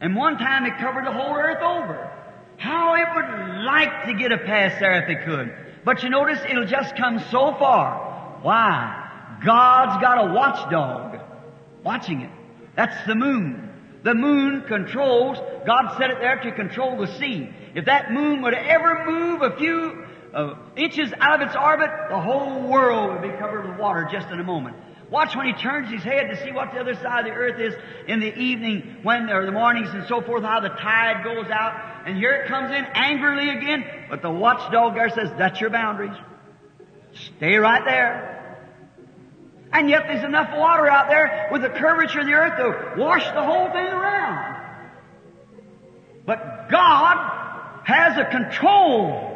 And 0.00 0.16
one 0.16 0.36
time 0.36 0.66
it 0.66 0.78
covered 0.78 1.06
the 1.06 1.12
whole 1.12 1.34
earth 1.34 1.62
over. 1.62 2.10
How 2.56 2.94
it 2.96 3.06
would 3.14 3.64
like 3.64 4.06
to 4.06 4.14
get 4.14 4.32
a 4.32 4.38
pass 4.38 4.78
there 4.80 5.02
if 5.02 5.08
it 5.08 5.24
could. 5.24 5.54
But 5.84 6.02
you 6.02 6.10
notice 6.10 6.40
it'll 6.50 6.66
just 6.66 6.96
come 6.96 7.20
so 7.30 7.54
far. 7.54 8.40
Why? 8.42 9.01
God's 9.44 10.00
got 10.00 10.30
a 10.30 10.32
watchdog 10.32 11.20
watching 11.84 12.22
it. 12.22 12.30
That's 12.76 13.06
the 13.06 13.14
moon. 13.14 13.70
The 14.02 14.14
moon 14.14 14.62
controls, 14.66 15.38
God 15.64 15.96
set 15.98 16.10
it 16.10 16.18
there 16.18 16.40
to 16.40 16.52
control 16.52 16.96
the 16.96 17.06
sea. 17.18 17.50
If 17.74 17.84
that 17.84 18.12
moon 18.12 18.42
would 18.42 18.54
ever 18.54 19.04
move 19.06 19.42
a 19.42 19.56
few 19.56 20.06
uh, 20.34 20.54
inches 20.76 21.12
out 21.20 21.40
of 21.40 21.48
its 21.48 21.56
orbit, 21.56 21.90
the 22.10 22.20
whole 22.20 22.68
world 22.68 23.12
would 23.12 23.22
be 23.22 23.36
covered 23.38 23.68
with 23.68 23.78
water 23.78 24.08
just 24.10 24.28
in 24.28 24.40
a 24.40 24.44
moment. 24.44 24.76
Watch 25.08 25.36
when 25.36 25.46
he 25.46 25.52
turns 25.52 25.90
his 25.90 26.02
head 26.02 26.30
to 26.30 26.42
see 26.42 26.52
what 26.52 26.72
the 26.72 26.80
other 26.80 26.94
side 26.94 27.20
of 27.20 27.24
the 27.26 27.32
earth 27.32 27.60
is 27.60 27.74
in 28.08 28.20
the 28.20 28.34
evening, 28.34 28.96
when 29.02 29.28
or 29.28 29.44
the 29.44 29.52
mornings 29.52 29.90
and 29.90 30.06
so 30.08 30.22
forth, 30.22 30.42
how 30.42 30.60
the 30.60 30.70
tide 30.70 31.22
goes 31.22 31.50
out, 31.50 32.06
and 32.06 32.16
here 32.16 32.32
it 32.32 32.48
comes 32.48 32.70
in 32.70 32.84
angrily 32.94 33.50
again. 33.50 33.84
But 34.08 34.22
the 34.22 34.30
watchdog 34.30 34.94
there 34.94 35.10
says, 35.10 35.30
"That's 35.36 35.60
your 35.60 35.68
boundaries. 35.68 36.16
Stay 37.12 37.56
right 37.56 37.84
there." 37.84 38.41
And 39.72 39.88
yet 39.88 40.04
there's 40.06 40.24
enough 40.24 40.54
water 40.54 40.86
out 40.86 41.08
there 41.08 41.48
with 41.50 41.62
the 41.62 41.70
curvature 41.70 42.20
of 42.20 42.26
the 42.26 42.32
earth 42.32 42.56
to 42.58 43.00
wash 43.00 43.24
the 43.24 43.42
whole 43.42 43.68
thing 43.68 43.86
around. 43.86 44.60
But 46.26 46.68
God 46.70 47.80
has 47.84 48.18
a 48.18 48.24
control. 48.30 49.30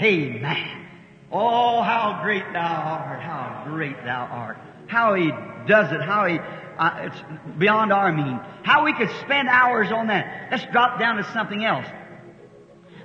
Amen. 0.00 0.86
Oh, 1.32 1.82
how 1.82 2.20
great 2.22 2.44
thou 2.52 2.60
art. 2.60 3.20
How 3.20 3.64
great 3.68 3.96
thou 4.04 4.28
art. 4.30 4.56
How 4.86 5.14
he 5.14 5.32
does 5.66 5.90
it. 5.92 6.00
How 6.00 6.26
he, 6.26 6.38
uh, 6.38 7.08
it's 7.10 7.58
beyond 7.58 7.92
our 7.92 8.12
means. 8.12 8.40
How 8.62 8.84
we 8.84 8.92
could 8.92 9.10
spend 9.20 9.48
hours 9.48 9.90
on 9.90 10.06
that. 10.06 10.48
Let's 10.52 10.64
drop 10.66 11.00
down 11.00 11.16
to 11.16 11.24
something 11.32 11.64
else. 11.64 11.86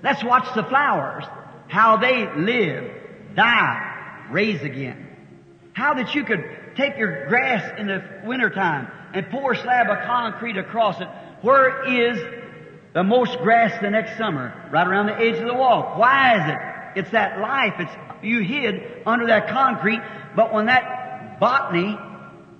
Let's 0.04 0.24
watch 0.24 0.54
the 0.56 0.64
flowers. 0.64 1.24
How 1.68 1.98
they 1.98 2.28
live, 2.36 2.92
die, 3.36 4.28
raise 4.30 4.62
again. 4.62 5.08
How 5.74 5.94
that 5.96 6.14
you 6.16 6.24
could 6.24 6.44
take 6.76 6.98
your 6.98 7.28
grass 7.28 7.80
in 7.80 7.88
the 7.88 8.04
wintertime 8.26 8.88
and 9.14 9.30
pour 9.30 9.54
a 9.54 9.58
slab 9.58 9.90
of 9.90 10.06
concrete 10.06 10.58
across 10.58 11.00
it. 11.00 11.08
Where 11.42 11.86
is 11.86 12.20
the 12.94 13.04
most 13.04 13.38
grass 13.40 13.80
the 13.82 13.90
next 13.90 14.18
summer? 14.18 14.54
Right 14.72 14.88
around 14.88 15.08
the 15.08 15.18
edge 15.18 15.38
of 15.38 15.48
the 15.48 15.54
wall. 15.54 15.98
Why 15.98 16.36
is 16.36 16.52
it? 16.52 17.02
It's 17.02 17.12
that 17.12 17.40
life. 17.40 17.74
It's 17.80 17.92
you 18.24 18.42
hid 18.42 19.04
under 19.06 19.28
that 19.28 19.50
concrete. 19.50 20.02
But 20.36 20.54
when 20.54 20.68
that 20.68 21.40
botany 21.40 21.98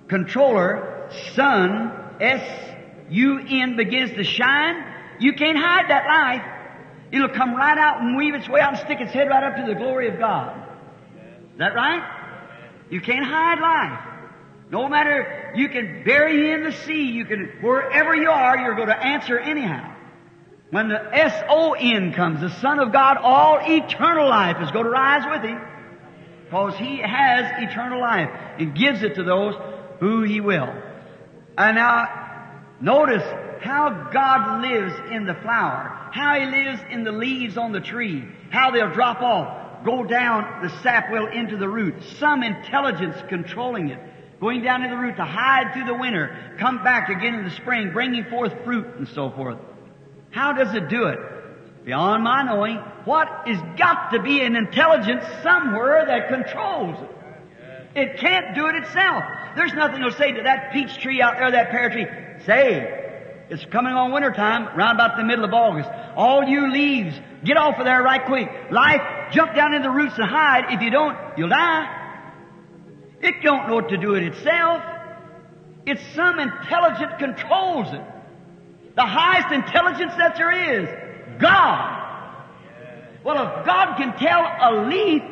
controller, 0.08 1.08
sun, 1.34 1.92
S-U-N 2.20 3.76
begins 3.76 4.12
to 4.12 4.24
shine, 4.24 4.84
you 5.20 5.34
can't 5.34 5.58
hide 5.58 5.88
that 5.90 6.06
life. 6.06 6.42
It'll 7.12 7.28
come 7.28 7.54
right 7.54 7.76
out 7.76 8.00
and 8.00 8.16
weave 8.16 8.34
its 8.34 8.48
way 8.48 8.60
out 8.60 8.70
and 8.70 8.78
stick 8.78 9.00
its 9.00 9.12
head 9.12 9.28
right 9.28 9.44
up 9.44 9.56
to 9.56 9.66
the 9.66 9.78
glory 9.78 10.08
of 10.08 10.18
God. 10.18 10.56
Is 11.52 11.58
that 11.58 11.74
right? 11.74 12.21
You 12.92 13.00
can't 13.00 13.24
hide 13.24 13.58
life. 13.58 14.00
No 14.70 14.86
matter, 14.86 15.54
you 15.56 15.70
can 15.70 16.04
bury 16.04 16.52
in 16.52 16.62
the 16.62 16.72
sea, 16.72 17.04
you 17.04 17.24
can, 17.24 17.50
wherever 17.62 18.14
you 18.14 18.28
are, 18.28 18.58
you're 18.58 18.74
going 18.74 18.88
to 18.88 19.02
answer 19.02 19.38
anyhow. 19.38 19.96
When 20.70 20.88
the 20.88 21.00
S-O-N 21.10 22.12
comes, 22.12 22.42
the 22.42 22.50
Son 22.60 22.80
of 22.80 22.92
God, 22.92 23.16
all 23.16 23.60
eternal 23.62 24.28
life 24.28 24.58
is 24.60 24.70
going 24.72 24.84
to 24.84 24.90
rise 24.90 25.24
with 25.24 25.42
Him. 25.42 25.58
Because 26.44 26.76
He 26.76 26.98
has 26.98 27.50
eternal 27.66 27.98
life 27.98 28.28
and 28.58 28.74
gives 28.74 29.02
it 29.02 29.14
to 29.14 29.22
those 29.22 29.54
who 29.98 30.22
He 30.24 30.42
will. 30.42 30.68
And 31.56 31.76
now, 31.76 32.60
notice 32.78 33.24
how 33.62 34.10
God 34.12 34.60
lives 34.60 34.92
in 35.10 35.24
the 35.24 35.34
flower, 35.34 36.10
how 36.12 36.38
He 36.38 36.44
lives 36.44 36.82
in 36.90 37.04
the 37.04 37.12
leaves 37.12 37.56
on 37.56 37.72
the 37.72 37.80
tree, 37.80 38.22
how 38.50 38.70
they'll 38.70 38.92
drop 38.92 39.22
off, 39.22 39.61
go 39.84 40.04
down 40.04 40.62
the 40.62 40.68
sap 40.82 41.10
well 41.10 41.26
into 41.26 41.56
the 41.56 41.68
root, 41.68 41.94
some 42.18 42.42
intelligence 42.42 43.16
controlling 43.28 43.90
it, 43.90 44.00
going 44.40 44.62
down 44.62 44.80
to 44.80 44.88
the 44.88 44.96
root 44.96 45.16
to 45.16 45.24
hide 45.24 45.72
through 45.72 45.84
the 45.84 45.94
winter, 45.94 46.56
come 46.58 46.82
back 46.82 47.08
again 47.08 47.34
in 47.34 47.44
the 47.44 47.50
spring, 47.50 47.92
bringing 47.92 48.24
forth 48.24 48.52
fruit 48.64 48.86
and 48.96 49.08
so 49.08 49.30
forth. 49.30 49.58
How 50.30 50.52
does 50.52 50.74
it 50.74 50.88
do 50.88 51.06
it? 51.06 51.18
Beyond 51.84 52.22
my 52.22 52.42
knowing, 52.42 52.76
what 53.04 53.44
is 53.46 53.58
got 53.76 54.12
to 54.12 54.22
be 54.22 54.40
an 54.40 54.56
intelligence 54.56 55.24
somewhere 55.42 56.04
that 56.06 56.28
controls 56.28 56.96
it. 57.02 57.10
It 57.94 58.18
can't 58.18 58.54
do 58.54 58.66
it 58.68 58.76
itself. 58.76 59.24
There's 59.56 59.74
nothing 59.74 60.02
to 60.02 60.12
say 60.12 60.32
to 60.32 60.42
that 60.44 60.72
peach 60.72 60.98
tree 60.98 61.20
out 61.20 61.36
there, 61.36 61.50
that 61.50 61.70
pear 61.70 61.90
tree, 61.90 62.06
say, 62.46 63.00
it's 63.50 63.64
coming 63.66 63.92
on 63.92 64.12
wintertime, 64.12 64.74
round 64.78 64.96
about 64.96 65.18
the 65.18 65.24
middle 65.24 65.44
of 65.44 65.52
August. 65.52 65.90
All 66.16 66.44
you 66.44 66.72
leaves, 66.72 67.14
get 67.44 67.58
off 67.58 67.78
of 67.78 67.84
there 67.84 68.02
right 68.02 68.24
quick. 68.24 68.48
Life, 68.70 69.02
jump 69.32 69.54
down 69.54 69.74
in 69.74 69.82
the 69.82 69.90
roots 69.90 70.14
and 70.16 70.28
hide. 70.28 70.72
If 70.72 70.80
you 70.82 70.90
don't, 70.90 71.16
you'll 71.36 71.48
die. 71.48 71.98
It 73.20 73.36
don't 73.42 73.68
know 73.68 73.76
what 73.76 73.88
to 73.90 73.96
do 73.96 74.14
it 74.14 74.24
itself. 74.24 74.82
It's 75.86 76.02
some 76.14 76.38
intelligence 76.38 77.12
controls 77.18 77.92
it. 77.92 78.02
The 78.94 79.06
highest 79.06 79.52
intelligence 79.52 80.12
that 80.18 80.36
there 80.36 80.80
is. 80.82 80.88
God. 81.40 81.98
Well, 83.24 83.36
if 83.36 83.66
God 83.66 83.96
can 83.96 84.16
tell 84.18 84.40
a 84.40 84.86
leaf, 84.86 85.22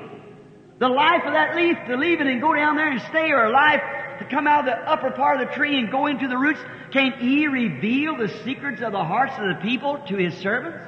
the 0.79 0.89
life 0.89 1.23
of 1.25 1.33
that 1.33 1.57
leaf 1.57 1.77
to 1.89 1.97
leave 1.97 2.21
it 2.21 2.27
and 2.27 2.41
go 2.41 2.55
down 2.55 2.77
there 2.77 2.91
and 2.91 3.01
stay, 3.03 3.31
or 3.31 3.45
a 3.45 3.53
life 3.53 3.83
to 4.21 4.25
come 4.25 4.47
out 4.47 4.61
of 4.61 4.67
the 4.67 4.91
upper 4.91 5.11
part 5.11 5.41
of 5.41 5.49
the 5.49 5.55
tree 5.55 5.79
and 5.79 5.91
go 5.91 6.07
into 6.07 6.29
the 6.29 6.37
roots, 6.37 6.61
can 6.93 7.13
He 7.13 7.47
reveal 7.47 8.17
the 8.17 8.29
secrets 8.45 8.81
of 8.83 8.93
the 8.93 9.05
hearts 9.05 9.35
of 9.39 9.49
the 9.49 9.61
people 9.63 9.99
to 10.09 10.17
His 10.17 10.35
servants? 10.39 10.79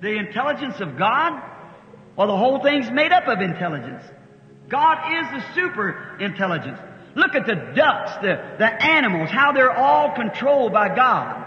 The 0.00 0.16
intelligence 0.16 0.80
of 0.80 0.98
God? 0.98 1.42
Well, 2.16 2.26
the 2.28 2.36
whole 2.36 2.62
thing's 2.62 2.90
made 2.90 3.12
up 3.12 3.28
of 3.28 3.40
intelligence. 3.40 4.02
God 4.68 4.98
is 5.12 5.42
the 5.42 5.54
super 5.54 6.16
intelligence. 6.18 6.78
Look 7.14 7.34
at 7.34 7.46
the 7.46 7.54
ducks, 7.74 8.12
the, 8.20 8.56
the 8.58 8.84
animals, 8.84 9.30
how 9.30 9.52
they're 9.52 9.72
all 9.72 10.14
controlled 10.14 10.72
by 10.72 10.94
God. 10.94 11.44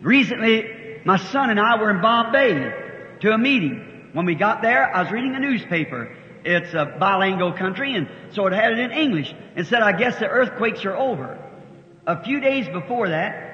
Recently, 0.00 1.00
my 1.04 1.16
son 1.16 1.50
and 1.50 1.60
I 1.60 1.80
were 1.80 1.90
in 1.90 2.00
Bombay 2.00 3.18
to 3.20 3.32
a 3.32 3.38
meeting. 3.38 4.10
When 4.12 4.26
we 4.26 4.34
got 4.34 4.62
there, 4.62 4.84
I 4.94 5.02
was 5.02 5.12
reading 5.12 5.34
a 5.36 5.40
newspaper. 5.40 6.16
It's 6.44 6.72
a 6.72 6.96
bilingual 6.98 7.52
country, 7.52 7.94
and 7.94 8.08
so 8.32 8.46
it 8.46 8.52
had 8.52 8.72
it 8.72 8.78
in 8.78 8.90
English. 8.92 9.32
And 9.54 9.66
said, 9.66 9.82
I 9.82 9.92
guess 9.92 10.18
the 10.18 10.26
earthquakes 10.26 10.84
are 10.84 10.96
over. 10.96 11.38
A 12.06 12.24
few 12.24 12.40
days 12.40 12.66
before 12.68 13.10
that, 13.10 13.49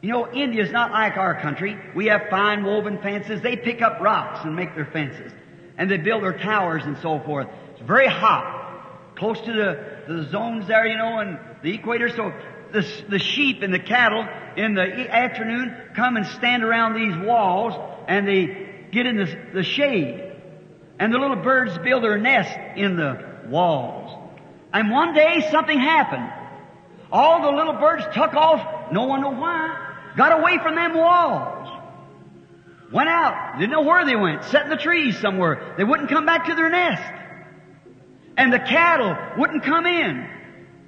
you 0.00 0.10
know, 0.10 0.32
India's 0.32 0.70
not 0.70 0.92
like 0.92 1.16
our 1.16 1.40
country. 1.40 1.76
We 1.94 2.06
have 2.06 2.28
fine 2.30 2.64
woven 2.64 2.98
fences. 2.98 3.40
They 3.40 3.56
pick 3.56 3.82
up 3.82 4.00
rocks 4.00 4.44
and 4.44 4.54
make 4.54 4.74
their 4.74 4.86
fences. 4.86 5.32
And 5.76 5.90
they 5.90 5.96
build 5.96 6.22
their 6.22 6.38
towers 6.38 6.84
and 6.84 6.96
so 6.98 7.18
forth. 7.20 7.48
It's 7.72 7.82
very 7.82 8.06
hot. 8.06 9.16
Close 9.16 9.40
to 9.40 9.52
the, 9.52 10.14
the 10.14 10.28
zones 10.30 10.68
there, 10.68 10.86
you 10.86 10.96
know, 10.96 11.18
and 11.18 11.38
the 11.62 11.74
equator. 11.74 12.08
So 12.08 12.32
the, 12.72 12.86
the 13.08 13.18
sheep 13.18 13.62
and 13.62 13.74
the 13.74 13.80
cattle 13.80 14.24
in 14.56 14.74
the 14.74 14.82
afternoon 14.82 15.74
come 15.94 16.16
and 16.16 16.26
stand 16.26 16.62
around 16.62 16.94
these 16.94 17.26
walls 17.26 17.74
and 18.06 18.26
they 18.26 18.86
get 18.92 19.06
in 19.06 19.16
the, 19.16 19.38
the 19.54 19.62
shade. 19.64 20.32
And 21.00 21.12
the 21.12 21.18
little 21.18 21.36
birds 21.36 21.76
build 21.78 22.04
their 22.04 22.18
nest 22.18 22.56
in 22.76 22.96
the 22.96 23.24
walls. 23.48 24.16
And 24.72 24.90
one 24.90 25.14
day 25.14 25.48
something 25.50 25.78
happened. 25.78 26.32
All 27.10 27.42
the 27.42 27.56
little 27.56 27.74
birds 27.74 28.04
took 28.14 28.34
off, 28.34 28.92
no 28.92 29.04
one 29.04 29.22
know 29.22 29.30
why, 29.30 29.87
got 30.18 30.38
away 30.38 30.58
from 30.58 30.74
them 30.74 30.94
walls. 30.94 31.68
Went 32.92 33.08
out, 33.08 33.58
didn't 33.58 33.70
know 33.70 33.82
where 33.82 34.04
they 34.04 34.16
went, 34.16 34.44
Set 34.44 34.64
in 34.64 34.70
the 34.70 34.76
trees 34.76 35.18
somewhere. 35.20 35.74
They 35.78 35.84
wouldn't 35.84 36.10
come 36.10 36.26
back 36.26 36.46
to 36.46 36.54
their 36.54 36.68
nest. 36.68 37.02
And 38.36 38.52
the 38.52 38.58
cattle 38.58 39.16
wouldn't 39.38 39.62
come 39.62 39.86
in. 39.86 40.28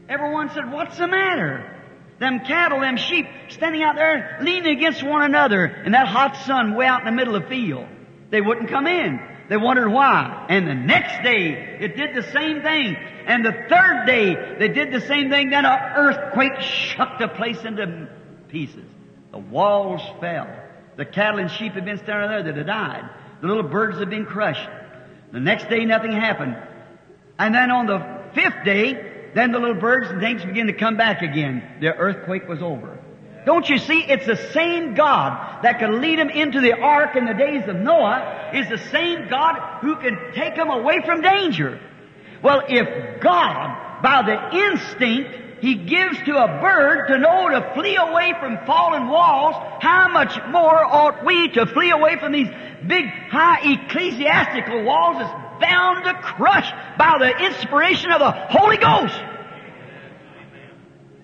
Everyone 0.09 0.51
said, 0.51 0.71
what's 0.73 0.99
the 0.99 1.07
matter? 1.07 1.79
Them 2.19 2.41
cattle, 2.41 2.81
them 2.81 2.97
sheep, 2.97 3.27
standing 3.49 3.83
out 3.83 3.95
there 3.95 4.39
leaning 4.43 4.77
against 4.77 5.03
one 5.03 5.23
another 5.23 5.65
in 5.65 5.93
that 5.93 6.07
hot 6.07 6.37
sun 6.45 6.75
way 6.75 6.87
out 6.87 7.01
in 7.01 7.07
the 7.07 7.13
middle 7.13 7.37
of 7.37 7.45
the 7.45 7.49
field. 7.49 7.87
They 8.31 8.41
wouldn't 8.41 8.69
come 8.69 8.87
in. 8.87 9.21
They 9.49 9.57
wondered 9.57 9.89
why. 9.89 10.47
And 10.49 10.67
the 10.67 10.75
next 10.75 11.23
day, 11.23 11.79
it 11.81 11.97
did 11.97 12.15
the 12.15 12.23
same 12.31 12.63
thing. 12.63 12.97
And 13.27 13.45
the 13.45 13.53
third 13.69 14.07
day, 14.07 14.57
they 14.59 14.69
did 14.69 14.93
the 14.93 15.01
same 15.01 15.31
thing. 15.31 15.51
Then 15.51 15.65
an 15.65 15.79
earthquake 15.97 16.61
shook 16.61 17.19
the 17.19 17.29
place 17.29 17.65
into 17.65 18.09
pieces. 18.49 18.85
The 19.33 19.39
walls 19.39 20.03
fell. 20.21 20.49
The 20.97 21.05
cattle 21.05 21.41
and 21.41 21.51
sheep 21.51 21.73
had 21.73 21.85
been 21.85 21.99
standing 21.99 22.29
there 22.31 22.43
that 22.43 22.57
had 22.57 22.67
died. 22.67 23.09
The 23.41 23.47
little 23.47 23.63
birds 23.63 23.99
had 23.99 24.11
been 24.11 24.27
crushed. 24.27 24.69
The 25.33 25.41
next 25.41 25.69
day, 25.69 25.85
nothing 25.85 26.13
happened. 26.13 26.57
And 27.39 27.55
then 27.55 27.71
on 27.71 27.87
the 27.87 28.21
fifth 28.35 28.65
day, 28.65 29.31
then 29.35 29.53
the 29.53 29.59
little 29.59 29.81
birds 29.81 30.11
and 30.11 30.21
things 30.21 30.45
began 30.45 30.67
to 30.67 30.73
come 30.73 30.97
back 30.97 31.23
again. 31.23 31.63
The 31.81 31.95
earthquake 31.95 32.49
was 32.49 32.61
over. 32.61 32.99
Don't 33.47 33.69
you 33.69 33.79
see? 33.79 34.05
It's 34.07 34.27
the 34.27 34.37
same 34.53 34.95
God 34.95 35.63
that 35.63 35.79
could 35.79 35.91
lead 35.91 36.19
them 36.19 36.29
into 36.29 36.61
the 36.61 36.75
ark 36.75 37.17
in 37.17 37.25
the 37.25 37.33
days 37.33 37.67
of 37.69 37.77
Noah 37.77 38.51
is 38.53 38.69
the 38.69 38.79
same 38.91 39.29
God 39.29 39.81
who 39.81 39.97
can 39.97 40.33
take 40.35 40.57
them 40.57 40.69
away 40.69 41.01
from 41.07 41.23
danger. 41.23 41.81
Well, 42.43 42.63
if 42.69 43.21
God, 43.21 44.03
by 44.03 44.23
the 44.23 44.57
instinct 44.59 45.50
He 45.61 45.75
gives 45.75 46.19
to 46.23 46.37
a 46.37 46.61
bird 46.61 47.09
to 47.09 47.19
know 47.19 47.50
to 47.50 47.73
flee 47.75 47.97
away 47.97 48.35
from 48.40 48.59
fallen 48.67 49.09
walls, 49.09 49.55
how 49.81 50.09
much 50.09 50.38
more 50.49 50.85
ought 50.85 51.25
we 51.25 51.49
to 51.49 51.67
flee 51.67 51.90
away 51.90 52.19
from 52.19 52.33
these 52.33 52.49
big, 52.87 53.07
high 53.07 53.73
ecclesiastical 53.73 54.85
walls 54.85 55.19
that's 55.19 55.61
bound 55.61 56.05
to 56.05 56.14
crush 56.14 56.71
by 56.97 57.19
the 57.19 57.45
inspiration 57.45 58.11
of 58.11 58.21
the 58.21 58.31
Holy 58.31 58.79
Ghost. 58.79 59.21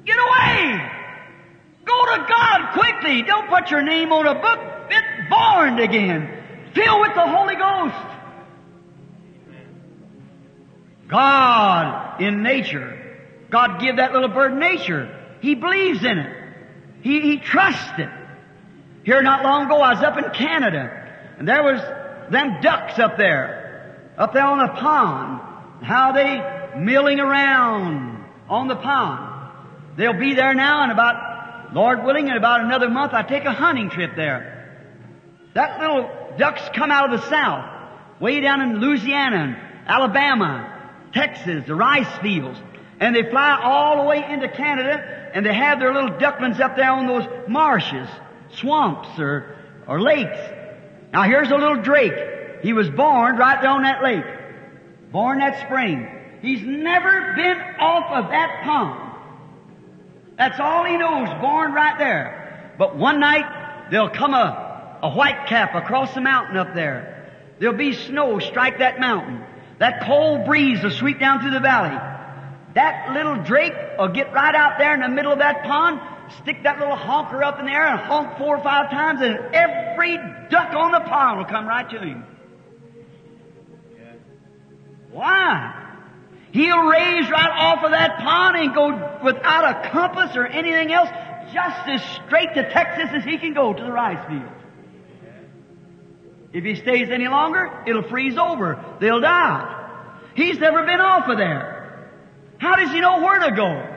Get 0.04 0.18
away! 0.18 0.92
Go 1.86 2.16
to 2.16 2.26
God 2.28 2.72
quickly. 2.74 3.22
Don't 3.22 3.48
put 3.48 3.70
your 3.70 3.82
name 3.82 4.12
on 4.12 4.26
a 4.26 4.34
book. 4.34 4.90
Get 4.90 5.04
born 5.30 5.78
again. 5.78 6.72
Filled 6.74 7.00
with 7.00 7.14
the 7.14 7.26
Holy 7.26 7.56
Ghost. 7.56 7.94
God 11.08 12.20
in 12.20 12.42
nature. 12.42 12.95
God 13.50 13.80
give 13.80 13.96
that 13.96 14.12
little 14.12 14.28
bird 14.28 14.56
nature. 14.56 15.08
He 15.40 15.54
believes 15.54 16.04
in 16.04 16.18
it. 16.18 16.36
He, 17.02 17.20
he 17.20 17.36
trusts 17.38 17.98
it. 17.98 18.08
Here 19.04 19.22
not 19.22 19.44
long 19.44 19.66
ago 19.66 19.80
I 19.80 19.94
was 19.94 20.02
up 20.02 20.18
in 20.18 20.30
Canada 20.32 21.36
and 21.38 21.46
there 21.46 21.62
was 21.62 21.80
them 22.30 22.60
ducks 22.60 22.98
up 22.98 23.16
there. 23.16 24.12
Up 24.18 24.32
there 24.32 24.44
on 24.44 24.58
the 24.58 24.72
pond. 24.72 25.84
How 25.84 26.12
they 26.12 26.78
milling 26.78 27.20
around 27.20 28.24
on 28.48 28.68
the 28.68 28.76
pond. 28.76 29.52
They'll 29.96 30.18
be 30.18 30.34
there 30.34 30.54
now 30.54 30.84
in 30.84 30.90
about, 30.90 31.74
Lord 31.74 32.04
willing, 32.04 32.28
in 32.28 32.36
about 32.36 32.60
another 32.60 32.88
month 32.88 33.12
I 33.12 33.22
take 33.22 33.44
a 33.44 33.52
hunting 33.52 33.90
trip 33.90 34.16
there. 34.16 34.52
That 35.54 35.80
little 35.80 36.10
ducks 36.38 36.62
come 36.74 36.90
out 36.90 37.12
of 37.12 37.20
the 37.20 37.28
south, 37.28 38.20
way 38.20 38.40
down 38.40 38.60
in 38.60 38.80
Louisiana 38.80 39.62
Alabama, 39.86 40.90
Texas, 41.14 41.64
the 41.66 41.74
rice 41.74 42.18
fields. 42.20 42.58
And 43.00 43.14
they 43.14 43.28
fly 43.30 43.60
all 43.62 44.02
the 44.02 44.08
way 44.08 44.24
into 44.28 44.48
Canada 44.48 45.30
and 45.34 45.44
they 45.44 45.52
have 45.52 45.78
their 45.78 45.92
little 45.92 46.18
ducklings 46.18 46.60
up 46.60 46.76
there 46.76 46.90
on 46.90 47.06
those 47.06 47.26
marshes, 47.48 48.08
swamps 48.54 49.18
or, 49.18 49.56
or 49.86 50.00
lakes. 50.00 50.38
Now 51.12 51.24
here's 51.24 51.50
a 51.50 51.56
little 51.56 51.82
drake. 51.82 52.62
He 52.62 52.72
was 52.72 52.88
born 52.88 53.36
right 53.36 53.60
there 53.60 53.70
on 53.70 53.82
that 53.82 54.02
lake. 54.02 54.24
Born 55.12 55.38
that 55.38 55.66
spring. 55.66 56.08
He's 56.40 56.62
never 56.62 57.34
been 57.34 57.60
off 57.78 58.24
of 58.24 58.30
that 58.30 58.62
pond. 58.64 59.06
That's 60.38 60.60
all 60.60 60.84
he 60.84 60.96
knows, 60.96 61.28
born 61.40 61.72
right 61.72 61.98
there. 61.98 62.74
But 62.78 62.96
one 62.96 63.20
night, 63.20 63.90
there'll 63.90 64.10
come 64.10 64.34
a, 64.34 64.98
a 65.02 65.10
white 65.10 65.46
cap 65.48 65.74
across 65.74 66.14
the 66.14 66.20
mountain 66.20 66.56
up 66.56 66.74
there. 66.74 67.32
There'll 67.58 67.76
be 67.76 67.94
snow 67.94 68.38
strike 68.38 68.78
that 68.78 69.00
mountain. 69.00 69.42
That 69.78 70.04
cold 70.04 70.46
breeze 70.46 70.82
will 70.82 70.90
sweep 70.90 71.18
down 71.18 71.40
through 71.40 71.52
the 71.52 71.60
valley. 71.60 71.96
That 72.76 73.14
little 73.14 73.36
drake 73.36 73.72
will 73.98 74.08
get 74.08 74.34
right 74.34 74.54
out 74.54 74.76
there 74.78 74.92
in 74.92 75.00
the 75.00 75.08
middle 75.08 75.32
of 75.32 75.38
that 75.38 75.64
pond, 75.64 75.98
stick 76.42 76.62
that 76.64 76.78
little 76.78 76.94
honker 76.94 77.42
up 77.42 77.58
in 77.58 77.64
the 77.64 77.72
air 77.72 77.86
and 77.86 77.98
honk 78.00 78.36
four 78.36 78.58
or 78.58 78.62
five 78.62 78.90
times, 78.90 79.22
and 79.22 79.54
every 79.54 80.18
duck 80.50 80.74
on 80.74 80.92
the 80.92 81.00
pond 81.00 81.38
will 81.38 81.46
come 81.46 81.66
right 81.66 81.88
to 81.88 81.98
him. 81.98 82.24
Why? 85.10 85.84
He'll 86.52 86.82
raise 86.82 87.30
right 87.30 87.50
off 87.50 87.82
of 87.82 87.92
that 87.92 88.18
pond 88.18 88.58
and 88.58 88.74
go 88.74 89.20
without 89.24 89.64
a 89.64 89.88
compass 89.88 90.36
or 90.36 90.46
anything 90.46 90.92
else, 90.92 91.08
just 91.54 91.88
as 91.88 92.02
straight 92.26 92.52
to 92.56 92.70
Texas 92.70 93.08
as 93.14 93.24
he 93.24 93.38
can 93.38 93.54
go 93.54 93.72
to 93.72 93.82
the 93.82 93.90
rice 93.90 94.22
field. 94.28 94.52
If 96.52 96.62
he 96.62 96.74
stays 96.74 97.08
any 97.10 97.28
longer, 97.28 97.84
it'll 97.86 98.02
freeze 98.02 98.36
over. 98.36 98.84
They'll 99.00 99.22
die. 99.22 100.20
He's 100.34 100.58
never 100.58 100.84
been 100.84 101.00
off 101.00 101.26
of 101.30 101.38
there. 101.38 101.75
How 102.58 102.76
does 102.76 102.90
he 102.90 103.00
know 103.00 103.20
where 103.22 103.38
to 103.40 103.54
go? 103.54 103.92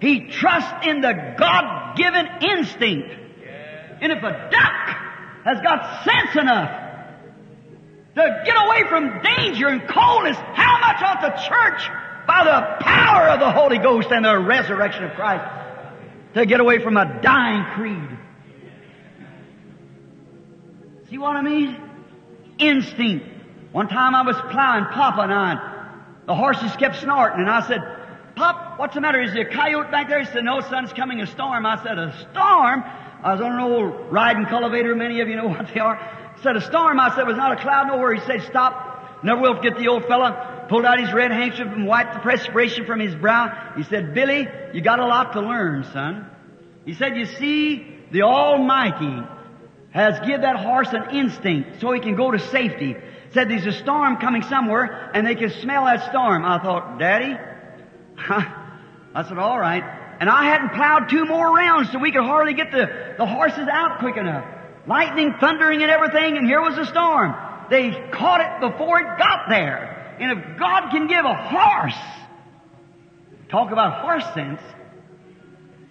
He 0.00 0.28
trusts 0.28 0.86
in 0.86 1.00
the 1.00 1.34
God-given 1.38 2.26
instinct. 2.42 3.14
And 4.00 4.12
if 4.12 4.18
a 4.18 4.48
duck 4.50 4.96
has 5.44 5.60
got 5.60 6.04
sense 6.04 6.36
enough 6.36 6.80
to 8.14 8.42
get 8.44 8.56
away 8.56 8.84
from 8.88 9.22
danger 9.22 9.68
and 9.68 9.88
coldness, 9.88 10.36
how 10.36 10.78
much 10.80 11.02
ought 11.02 11.20
the 11.22 11.30
church, 11.48 11.90
by 12.26 12.44
the 12.44 12.84
power 12.84 13.28
of 13.28 13.40
the 13.40 13.50
Holy 13.50 13.78
Ghost 13.78 14.10
and 14.10 14.24
the 14.24 14.38
resurrection 14.38 15.04
of 15.04 15.12
Christ, 15.12 15.44
to 16.34 16.46
get 16.46 16.60
away 16.60 16.82
from 16.82 16.96
a 16.96 17.20
dying 17.22 17.64
creed? 17.74 18.18
See 21.10 21.18
what 21.18 21.36
I 21.36 21.42
mean? 21.42 21.76
Instinct. 22.58 23.26
One 23.72 23.88
time 23.88 24.14
I 24.14 24.22
was 24.22 24.36
plowing 24.50 24.84
Papa 24.86 25.22
and 25.22 25.32
I, 25.32 25.56
the 26.26 26.34
horses 26.34 26.74
kept 26.76 26.96
snorting, 26.96 27.40
and 27.40 27.50
I 27.50 27.66
said, 27.66 27.80
Pop, 28.36 28.78
what's 28.78 28.94
the 28.94 29.00
matter? 29.00 29.22
Is 29.22 29.32
there 29.32 29.48
a 29.48 29.52
coyote 29.52 29.90
back 29.90 30.08
there? 30.08 30.18
He 30.18 30.26
said, 30.26 30.44
No, 30.44 30.60
son, 30.60 30.84
it's 30.84 30.92
coming 30.92 31.20
a 31.20 31.26
storm. 31.26 31.64
I 31.66 31.82
said, 31.82 31.98
A 31.98 32.12
storm? 32.30 32.82
I 33.22 33.32
was 33.32 33.40
on 33.40 33.52
an 33.52 33.60
old 33.60 34.12
riding 34.12 34.44
cultivator. 34.46 34.94
Many 34.94 35.20
of 35.20 35.28
you 35.28 35.36
know 35.36 35.48
what 35.48 35.68
they 35.72 35.80
are. 35.80 35.96
He 36.36 36.42
said, 36.42 36.56
A 36.56 36.60
storm. 36.60 36.98
I 36.98 37.14
said, 37.14 37.26
was 37.26 37.36
not 37.36 37.52
a 37.52 37.62
cloud 37.62 37.86
nowhere. 37.86 38.14
He 38.14 38.20
said, 38.26 38.42
Stop. 38.42 39.22
Never 39.22 39.40
will 39.40 39.56
forget 39.56 39.78
the 39.78 39.88
old 39.88 40.04
fella. 40.06 40.66
Pulled 40.68 40.84
out 40.84 40.98
his 40.98 41.12
red 41.12 41.30
handkerchief 41.30 41.68
and 41.72 41.86
wiped 41.86 42.14
the 42.14 42.20
perspiration 42.20 42.86
from 42.86 43.00
his 43.00 43.14
brow. 43.14 43.72
He 43.76 43.84
said, 43.84 44.14
Billy, 44.14 44.48
you 44.72 44.80
got 44.80 44.98
a 44.98 45.06
lot 45.06 45.32
to 45.34 45.40
learn, 45.40 45.84
son. 45.92 46.28
He 46.84 46.94
said, 46.94 47.16
You 47.16 47.26
see, 47.26 47.86
the 48.10 48.22
Almighty 48.22 49.22
has 49.92 50.18
give 50.26 50.40
that 50.40 50.56
horse 50.56 50.88
an 50.92 51.14
instinct 51.16 51.80
so 51.80 51.92
he 51.92 52.00
can 52.00 52.16
go 52.16 52.32
to 52.32 52.38
safety. 52.38 52.96
Said 53.32 53.48
there's 53.48 53.66
a 53.66 53.72
storm 53.72 54.16
coming 54.16 54.42
somewhere 54.42 55.10
and 55.14 55.26
they 55.26 55.34
can 55.34 55.50
smell 55.50 55.84
that 55.84 56.08
storm. 56.10 56.44
I 56.44 56.58
thought, 56.58 56.98
Daddy, 56.98 57.36
I 58.18 59.24
said, 59.28 59.38
all 59.38 59.58
right. 59.58 59.82
And 60.20 60.30
I 60.30 60.44
hadn't 60.44 60.70
plowed 60.70 61.08
two 61.10 61.24
more 61.24 61.54
rounds 61.54 61.90
so 61.92 61.98
we 61.98 62.12
could 62.12 62.24
hardly 62.24 62.54
get 62.54 62.70
the, 62.70 63.14
the 63.18 63.26
horses 63.26 63.68
out 63.70 63.98
quick 63.98 64.16
enough. 64.16 64.44
Lightning, 64.86 65.34
thundering 65.40 65.82
and 65.82 65.90
everything, 65.90 66.36
and 66.36 66.46
here 66.46 66.60
was 66.60 66.76
a 66.78 66.86
storm. 66.86 67.34
They 67.70 67.90
caught 68.12 68.40
it 68.40 68.70
before 68.70 69.00
it 69.00 69.18
got 69.18 69.48
there. 69.48 70.16
And 70.20 70.38
if 70.38 70.58
God 70.58 70.90
can 70.90 71.08
give 71.08 71.24
a 71.24 71.34
horse, 71.34 71.98
talk 73.48 73.72
about 73.72 74.02
horse 74.02 74.24
sense, 74.34 74.60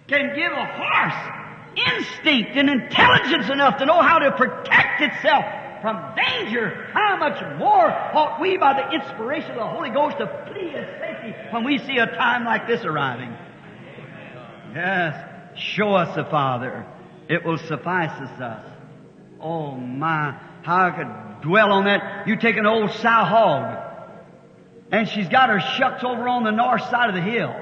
can 0.06 0.34
give 0.34 0.52
a 0.52 0.64
horse 0.64 1.44
instinct 1.76 2.50
and 2.56 2.70
intelligence 2.70 3.50
enough 3.50 3.78
to 3.78 3.86
know 3.86 4.00
how 4.00 4.18
to 4.20 4.32
protect 4.32 5.00
itself 5.02 5.44
from 5.84 6.14
danger, 6.16 6.88
how 6.94 7.18
much 7.18 7.38
more 7.58 7.90
ought 7.90 8.40
we, 8.40 8.56
by 8.56 8.72
the 8.72 8.90
inspiration 8.92 9.50
of 9.50 9.56
the 9.58 9.66
Holy 9.66 9.90
Ghost, 9.90 10.16
to 10.16 10.26
flee 10.50 10.70
as 10.74 10.86
safety 10.98 11.34
when 11.50 11.62
we 11.62 11.76
see 11.76 11.98
a 11.98 12.06
time 12.06 12.42
like 12.46 12.66
this 12.66 12.86
arriving? 12.86 13.36
Yes, 14.74 15.14
show 15.58 15.92
us 15.92 16.16
the 16.16 16.24
Father. 16.24 16.86
It 17.28 17.44
will 17.44 17.58
suffice 17.58 18.18
us. 18.18 18.64
Oh 19.38 19.72
my, 19.72 20.40
how 20.62 20.86
I 20.86 20.90
could 20.90 21.42
dwell 21.46 21.70
on 21.70 21.84
that. 21.84 22.26
You 22.28 22.36
take 22.36 22.56
an 22.56 22.64
old 22.64 22.90
sow 22.90 23.08
hog, 23.08 23.76
and 24.90 25.06
she's 25.06 25.28
got 25.28 25.50
her 25.50 25.60
shucks 25.60 26.02
over 26.02 26.26
on 26.26 26.44
the 26.44 26.50
north 26.50 26.80
side 26.88 27.10
of 27.10 27.14
the 27.14 27.20
hill 27.20 27.54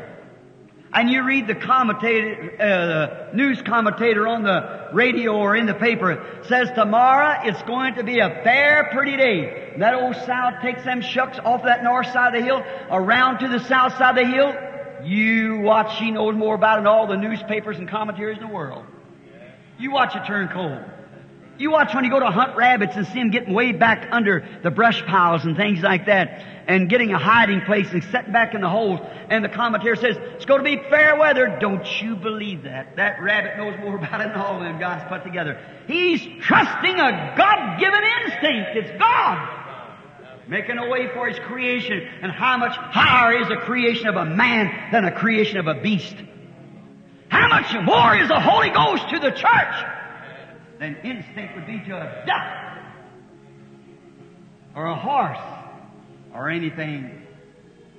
and 0.95 1.09
you 1.11 1.23
read 1.23 1.47
the 1.47 1.55
commentator, 1.55 2.53
uh, 2.61 3.35
news 3.35 3.63
commentator 3.63 4.27
on 4.27 4.43
the 4.43 4.91
radio 4.93 5.37
or 5.37 5.57
in 5.57 5.65
the 5.67 5.75
paper 5.75 6.23
says 6.49 6.69
tomorrow 6.75 7.41
it's 7.45 7.63
going 7.63 7.95
to 7.95 8.05
be 8.05 8.19
a 8.19 8.29
fair, 8.45 8.91
pretty 8.93 9.17
day. 9.17 9.75
That 9.79 9.95
old 9.95 10.15
sow 10.17 10.51
takes 10.61 10.85
them 10.85 11.01
shucks 11.01 11.39
off 11.39 11.65
that 11.65 11.83
north 11.83 12.09
side 12.13 12.35
of 12.35 12.41
the 12.41 12.47
hill 12.47 12.63
around 12.91 13.39
to 13.39 13.49
the 13.49 13.61
south 13.61 13.97
side 13.97 14.19
of 14.19 14.27
the 14.27 14.31
hill. 14.31 14.55
You 15.07 15.61
watch, 15.61 15.99
she 15.99 16.11
knows 16.11 16.37
more 16.37 16.55
about 16.55 16.79
it 16.79 16.81
than 16.83 16.87
all 16.89 17.07
the 17.07 17.17
newspapers 17.17 17.79
and 17.79 17.89
commentators 17.89 18.37
in 18.37 18.47
the 18.47 18.53
world. 18.53 18.85
You 19.79 19.93
watch 19.93 20.15
it 20.15 20.27
turn 20.27 20.49
cold. 20.49 20.85
You 21.59 21.71
watch 21.71 21.95
when 21.95 22.05
you 22.05 22.11
go 22.11 22.21
to 22.21 22.31
hunt 22.31 22.57
rabbits 22.57 22.97
and 22.97 23.07
see 23.07 23.19
them 23.19 23.31
getting 23.31 23.53
way 23.53 23.73
back 23.73 24.09
under 24.11 24.47
the 24.63 24.71
brush 24.71 25.05
piles 25.05 25.45
and 25.45 25.57
things 25.57 25.81
like 25.81 26.07
that 26.07 26.43
and 26.67 26.89
getting 26.89 27.13
a 27.13 27.19
hiding 27.19 27.61
place 27.63 27.91
and 27.93 28.03
setting 28.05 28.33
back 28.33 28.55
in 28.55 28.63
the 28.63 28.69
holes. 28.69 29.01
And 29.29 29.45
the 29.45 29.49
commentator 29.49 29.97
says, 29.97 30.17
it's 30.19 30.45
going 30.45 30.65
to 30.65 30.65
be 30.65 30.83
fair 30.89 31.17
weather. 31.17 31.59
Don't 31.61 31.87
you 32.01 32.17
believe 32.17 32.63
that? 32.63 32.97
That 32.97 33.21
rabbit 33.21 33.57
knows 33.59 33.79
more 33.81 33.97
about 34.03 34.21
it 34.21 34.29
than 34.29 34.37
all 34.37 34.61
them 34.61 34.79
guys 34.79 35.07
put 35.09 35.25
together. 35.25 35.61
He's 35.87 36.23
trusting 36.43 36.99
a 36.99 37.35
God-given 37.37 38.01
instinct. 38.25 38.71
It's 38.77 38.99
God. 38.99 39.59
Making 40.49 40.79
a 40.79 40.89
way 40.89 41.09
for 41.13 41.29
His 41.29 41.39
creation. 41.41 42.09
And 42.23 42.33
how 42.33 42.57
much 42.57 42.75
higher 42.75 43.41
is 43.41 43.49
the 43.49 43.57
creation 43.57 44.09
of 44.09 44.17
a 44.17 44.25
man 44.25 44.91
than 44.91 45.05
a 45.05 45.13
creation 45.13 45.59
of 45.59 45.67
a 45.67 45.75
beast? 45.75 46.17
How 47.29 47.49
much 47.49 47.73
more 47.85 48.17
is 48.17 48.29
the 48.29 48.41
Holy 48.41 48.71
Ghost 48.71 49.09
to 49.11 49.19
the 49.19 49.31
church 49.31 50.02
than 50.83 50.97
instinct 51.05 51.55
would 51.55 51.67
be 51.67 51.79
to 51.79 51.97
a 51.97 52.25
duck 52.27 52.83
or 54.75 54.87
a 54.87 54.97
horse 54.97 55.39
or 56.35 56.51
anything. 56.51 57.23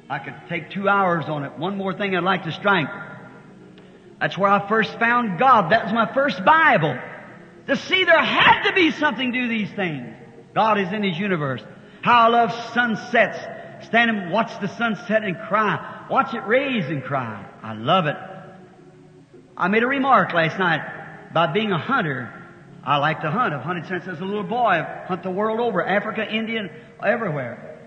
I 0.10 0.20
could 0.20 0.36
take 0.50 0.70
two 0.70 0.90
hours 0.90 1.26
on 1.30 1.46
it. 1.46 1.58
One 1.58 1.78
more 1.78 1.94
thing 1.94 2.14
I'd 2.14 2.24
like 2.24 2.44
to 2.44 2.52
strike. 2.52 2.90
That's 4.20 4.38
where 4.38 4.52
I 4.52 4.68
first 4.68 5.00
found 5.00 5.40
God. 5.40 5.72
That 5.72 5.86
was 5.86 5.94
my 5.94 6.14
first 6.14 6.44
Bible. 6.44 7.00
To 7.68 7.78
see 7.78 8.04
there 8.04 8.22
had 8.22 8.64
to 8.64 8.74
be 8.74 8.92
something 8.92 9.32
to 9.32 9.42
do 9.44 9.48
these 9.48 9.72
things. 9.72 10.14
God 10.54 10.78
is 10.78 10.92
in 10.92 11.04
His 11.04 11.18
universe. 11.18 11.64
How 12.02 12.26
I 12.26 12.28
love 12.28 12.74
sunsets. 12.74 13.40
Stand 13.86 14.12
and 14.12 14.32
watch 14.32 14.60
the 14.60 14.68
sunset 14.68 15.24
and 15.24 15.38
cry. 15.48 16.06
Watch 16.10 16.34
it 16.34 16.46
raise 16.46 16.90
and 16.90 17.02
cry. 17.02 17.46
I 17.62 17.76
love 17.76 18.08
it. 18.08 18.18
I 19.56 19.70
made 19.70 19.84
a 19.84 19.88
remark 19.88 20.34
last 20.34 20.60
night 20.60 20.82
about 21.32 21.54
being 21.54 21.72
a 21.72 21.78
hunter. 21.78 22.42
I 22.86 22.98
like 22.98 23.22
to 23.22 23.32
hunt. 23.32 23.54
I've 23.54 23.62
hunted 23.62 23.88
since 23.88 24.06
I 24.08 24.12
was 24.12 24.20
a 24.20 24.26
little 24.26 24.44
boy. 24.44 24.66
I've 24.66 25.08
hunted 25.08 25.24
the 25.24 25.32
world 25.32 25.60
over, 25.60 25.86
Africa, 25.86 26.26
India, 26.30 26.70
everywhere. 27.02 27.80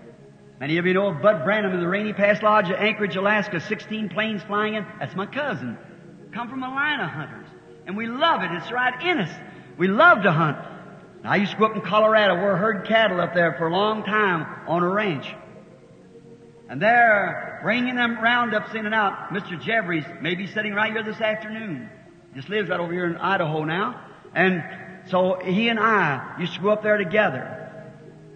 Many 0.59 0.77
of 0.79 0.87
you 0.87 0.93
know 0.95 1.09
of 1.09 1.21
Bud 1.21 1.43
Branham 1.43 1.73
in 1.73 1.79
the 1.79 1.87
Rainy 1.87 2.13
Pass 2.13 2.41
Lodge 2.41 2.71
at 2.71 2.79
Anchorage, 2.79 3.15
Alaska, 3.15 3.59
16 3.59 4.09
planes 4.09 4.41
flying 4.41 4.73
in. 4.73 4.85
That's 4.99 5.15
my 5.15 5.27
cousin. 5.27 5.77
Come 6.33 6.49
from 6.49 6.63
a 6.63 6.69
line 6.69 6.99
of 6.99 7.09
hunters. 7.09 7.47
And 7.85 7.95
we 7.95 8.07
love 8.07 8.41
it. 8.41 8.49
It's 8.51 8.71
right 8.71 9.01
in 9.03 9.19
us. 9.19 9.39
We 9.77 9.87
love 9.87 10.23
to 10.23 10.31
hunt. 10.31 10.57
I 11.23 11.35
used 11.35 11.51
to 11.51 11.57
go 11.59 11.65
up 11.65 11.75
in 11.75 11.81
Colorado 11.81 12.35
where 12.35 12.55
I 12.55 12.59
herd 12.59 12.87
cattle 12.87 13.21
up 13.21 13.35
there 13.35 13.53
for 13.57 13.67
a 13.67 13.71
long 13.71 14.03
time 14.03 14.67
on 14.67 14.81
a 14.81 14.89
ranch. 14.89 15.27
And 16.69 16.81
they're 16.81 17.59
bringing 17.61 17.95
them 17.95 18.19
roundups 18.19 18.73
in 18.73 18.85
and 18.85 18.95
out. 18.95 19.29
Mr. 19.29 19.61
Jeffries 19.61 20.05
may 20.21 20.35
be 20.35 20.47
sitting 20.47 20.73
right 20.73 20.91
here 20.91 21.03
this 21.03 21.21
afternoon. 21.21 21.89
Just 22.35 22.49
lives 22.49 22.69
right 22.69 22.79
over 22.79 22.91
here 22.91 23.05
in 23.05 23.17
Idaho 23.17 23.63
now. 23.63 24.01
And 24.33 24.63
so 25.09 25.39
he 25.43 25.69
and 25.69 25.79
I 25.79 26.35
used 26.39 26.55
to 26.55 26.61
go 26.61 26.69
up 26.69 26.83
there 26.83 26.97
together 26.97 27.71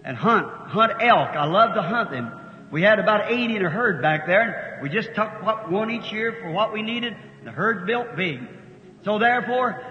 and 0.04 0.16
hunt, 0.16 0.46
hunt 0.46 0.92
elk. 1.00 1.30
I 1.30 1.46
love 1.46 1.74
to 1.74 1.82
hunt 1.82 2.10
them. 2.10 2.32
We 2.70 2.82
had 2.82 2.98
about 2.98 3.30
80 3.30 3.56
in 3.56 3.64
a 3.64 3.70
herd 3.70 4.00
back 4.00 4.26
there. 4.26 4.74
And 4.74 4.82
we 4.82 4.88
just 4.88 5.14
took 5.14 5.42
what, 5.42 5.70
one 5.70 5.90
each 5.90 6.10
year 6.10 6.38
for 6.40 6.50
what 6.50 6.72
we 6.72 6.82
needed. 6.82 7.14
The 7.44 7.50
herd 7.50 7.86
built 7.86 8.16
big. 8.16 8.40
So 9.04 9.18
therefore, 9.18 9.82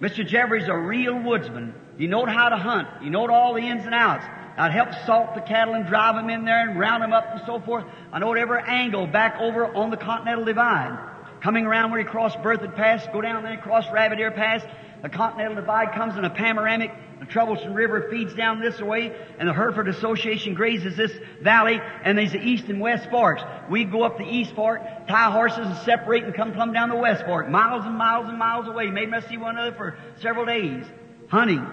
Mr. 0.00 0.26
Jeffrey's 0.26 0.68
a 0.68 0.76
real 0.76 1.18
woodsman. 1.18 1.74
He 1.98 2.06
knowed 2.06 2.28
how 2.28 2.48
to 2.48 2.56
hunt. 2.56 2.88
He 3.02 3.10
knowed 3.10 3.30
all 3.30 3.54
the 3.54 3.60
ins 3.60 3.84
and 3.84 3.94
outs. 3.94 4.24
I'd 4.56 4.72
help 4.72 4.88
salt 5.06 5.34
the 5.34 5.40
cattle 5.40 5.74
and 5.74 5.86
drive 5.86 6.16
them 6.16 6.30
in 6.30 6.44
there 6.44 6.68
and 6.68 6.78
round 6.78 7.02
them 7.02 7.12
up 7.12 7.26
and 7.30 7.42
so 7.46 7.60
forth. 7.60 7.84
I 8.12 8.18
knowed 8.18 8.38
every 8.38 8.62
angle 8.66 9.06
back 9.06 9.38
over 9.38 9.66
on 9.66 9.90
the 9.90 9.96
Continental 9.96 10.44
Divide. 10.44 10.98
Coming 11.40 11.66
around 11.66 11.90
where 11.90 12.00
he 12.00 12.06
crossed 12.06 12.38
Berthoud 12.38 12.76
Pass, 12.76 13.06
go 13.12 13.20
down 13.20 13.42
there, 13.42 13.56
cross 13.58 13.84
Rabbit 13.92 14.20
Ear 14.20 14.30
Pass. 14.30 14.62
The 15.02 15.08
Continental 15.08 15.56
Divide 15.56 15.92
comes 15.94 16.16
in 16.16 16.24
a 16.24 16.30
panoramic. 16.30 16.92
The 17.18 17.26
Troublesome 17.26 17.74
River 17.74 18.08
feeds 18.08 18.34
down 18.34 18.60
this 18.60 18.80
way, 18.80 19.14
and 19.38 19.48
the 19.48 19.52
Hereford 19.52 19.88
Association 19.88 20.54
grazes 20.54 20.96
this 20.96 21.12
valley, 21.40 21.80
and 22.04 22.16
there's 22.16 22.32
the 22.32 22.40
East 22.40 22.64
and 22.68 22.80
West 22.80 23.10
Forks. 23.10 23.42
We 23.68 23.84
go 23.84 24.04
up 24.04 24.18
the 24.18 24.24
East 24.24 24.54
Fork, 24.54 24.80
tie 25.08 25.30
horses 25.30 25.66
and 25.66 25.76
separate 25.78 26.24
and 26.24 26.34
come 26.34 26.52
plumb 26.52 26.72
down 26.72 26.88
the 26.88 26.96
West 26.96 27.24
Fork, 27.24 27.48
miles 27.48 27.84
and 27.84 27.96
miles 27.96 28.28
and 28.28 28.38
miles 28.38 28.68
away. 28.68 28.90
Maybe 28.90 29.12
I 29.12 29.20
see 29.20 29.36
one 29.36 29.56
another 29.56 29.76
for 29.76 29.96
several 30.20 30.46
days. 30.46 30.84
Hunting. 31.28 31.66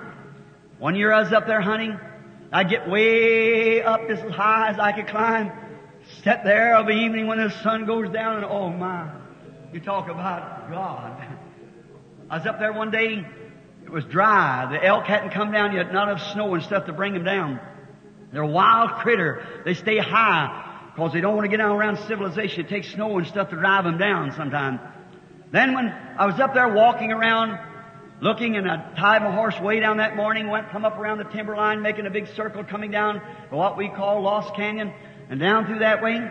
One 0.79 0.95
year 0.95 1.11
I 1.11 1.21
was 1.21 1.31
up 1.31 1.45
there 1.45 1.61
hunting. 1.61 1.99
I'd 2.51 2.69
get 2.69 2.89
way 2.89 3.83
up 3.83 4.01
as 4.09 4.19
high 4.33 4.69
as 4.69 4.79
I 4.79 4.91
could 4.91 5.07
climb. 5.07 5.51
Sit 6.23 6.43
there 6.43 6.75
of 6.75 6.87
the 6.87 6.93
evening 6.93 7.27
when 7.27 7.37
the 7.37 7.49
sun 7.49 7.85
goes 7.85 8.11
down 8.11 8.37
and 8.37 8.45
oh 8.45 8.69
my, 8.69 9.11
you 9.71 9.79
talk 9.79 10.09
about 10.09 10.71
God. 10.71 11.37
I 12.29 12.37
was 12.37 12.45
up 12.45 12.59
there 12.59 12.73
one 12.73 12.91
day, 12.91 13.25
it 13.83 13.91
was 13.91 14.05
dry. 14.05 14.67
The 14.71 14.85
elk 14.85 15.05
hadn't 15.05 15.31
come 15.31 15.51
down 15.51 15.73
yet, 15.73 15.91
not 15.91 16.09
enough 16.09 16.31
snow 16.33 16.53
and 16.53 16.63
stuff 16.63 16.85
to 16.85 16.93
bring 16.93 17.13
them 17.13 17.23
down. 17.23 17.59
They're 18.31 18.43
a 18.43 18.47
wild 18.47 19.01
critter. 19.01 19.63
They 19.65 19.73
stay 19.73 19.97
high 19.97 20.91
because 20.93 21.11
they 21.11 21.21
don't 21.21 21.35
want 21.35 21.45
to 21.45 21.49
get 21.49 21.57
down 21.57 21.75
around 21.75 21.97
civilization. 22.07 22.65
It 22.65 22.69
takes 22.69 22.91
snow 22.93 23.17
and 23.17 23.25
stuff 23.25 23.49
to 23.49 23.55
drive 23.55 23.85
them 23.85 23.97
down 23.97 24.33
sometimes. 24.37 24.79
Then 25.51 25.73
when 25.73 25.87
I 25.87 26.27
was 26.27 26.39
up 26.39 26.53
there 26.53 26.71
walking 26.71 27.11
around, 27.11 27.57
looking 28.21 28.55
and 28.57 28.69
I 28.69 28.93
tied 28.95 29.23
my 29.23 29.33
horse 29.33 29.59
way 29.59 29.79
down 29.79 29.97
that 29.97 30.15
morning, 30.15 30.49
went 30.49 30.69
come 30.69 30.85
up 30.85 30.99
around 30.99 31.17
the 31.17 31.23
timberline, 31.23 31.81
making 31.81 32.05
a 32.05 32.11
big 32.11 32.27
circle 32.35 32.63
coming 32.63 32.91
down 32.91 33.21
what 33.49 33.75
we 33.75 33.89
call 33.89 34.21
Lost 34.21 34.53
Canyon, 34.55 34.93
and 35.31 35.39
down 35.39 35.65
through 35.65 35.79
that 35.79 36.03
way. 36.03 36.29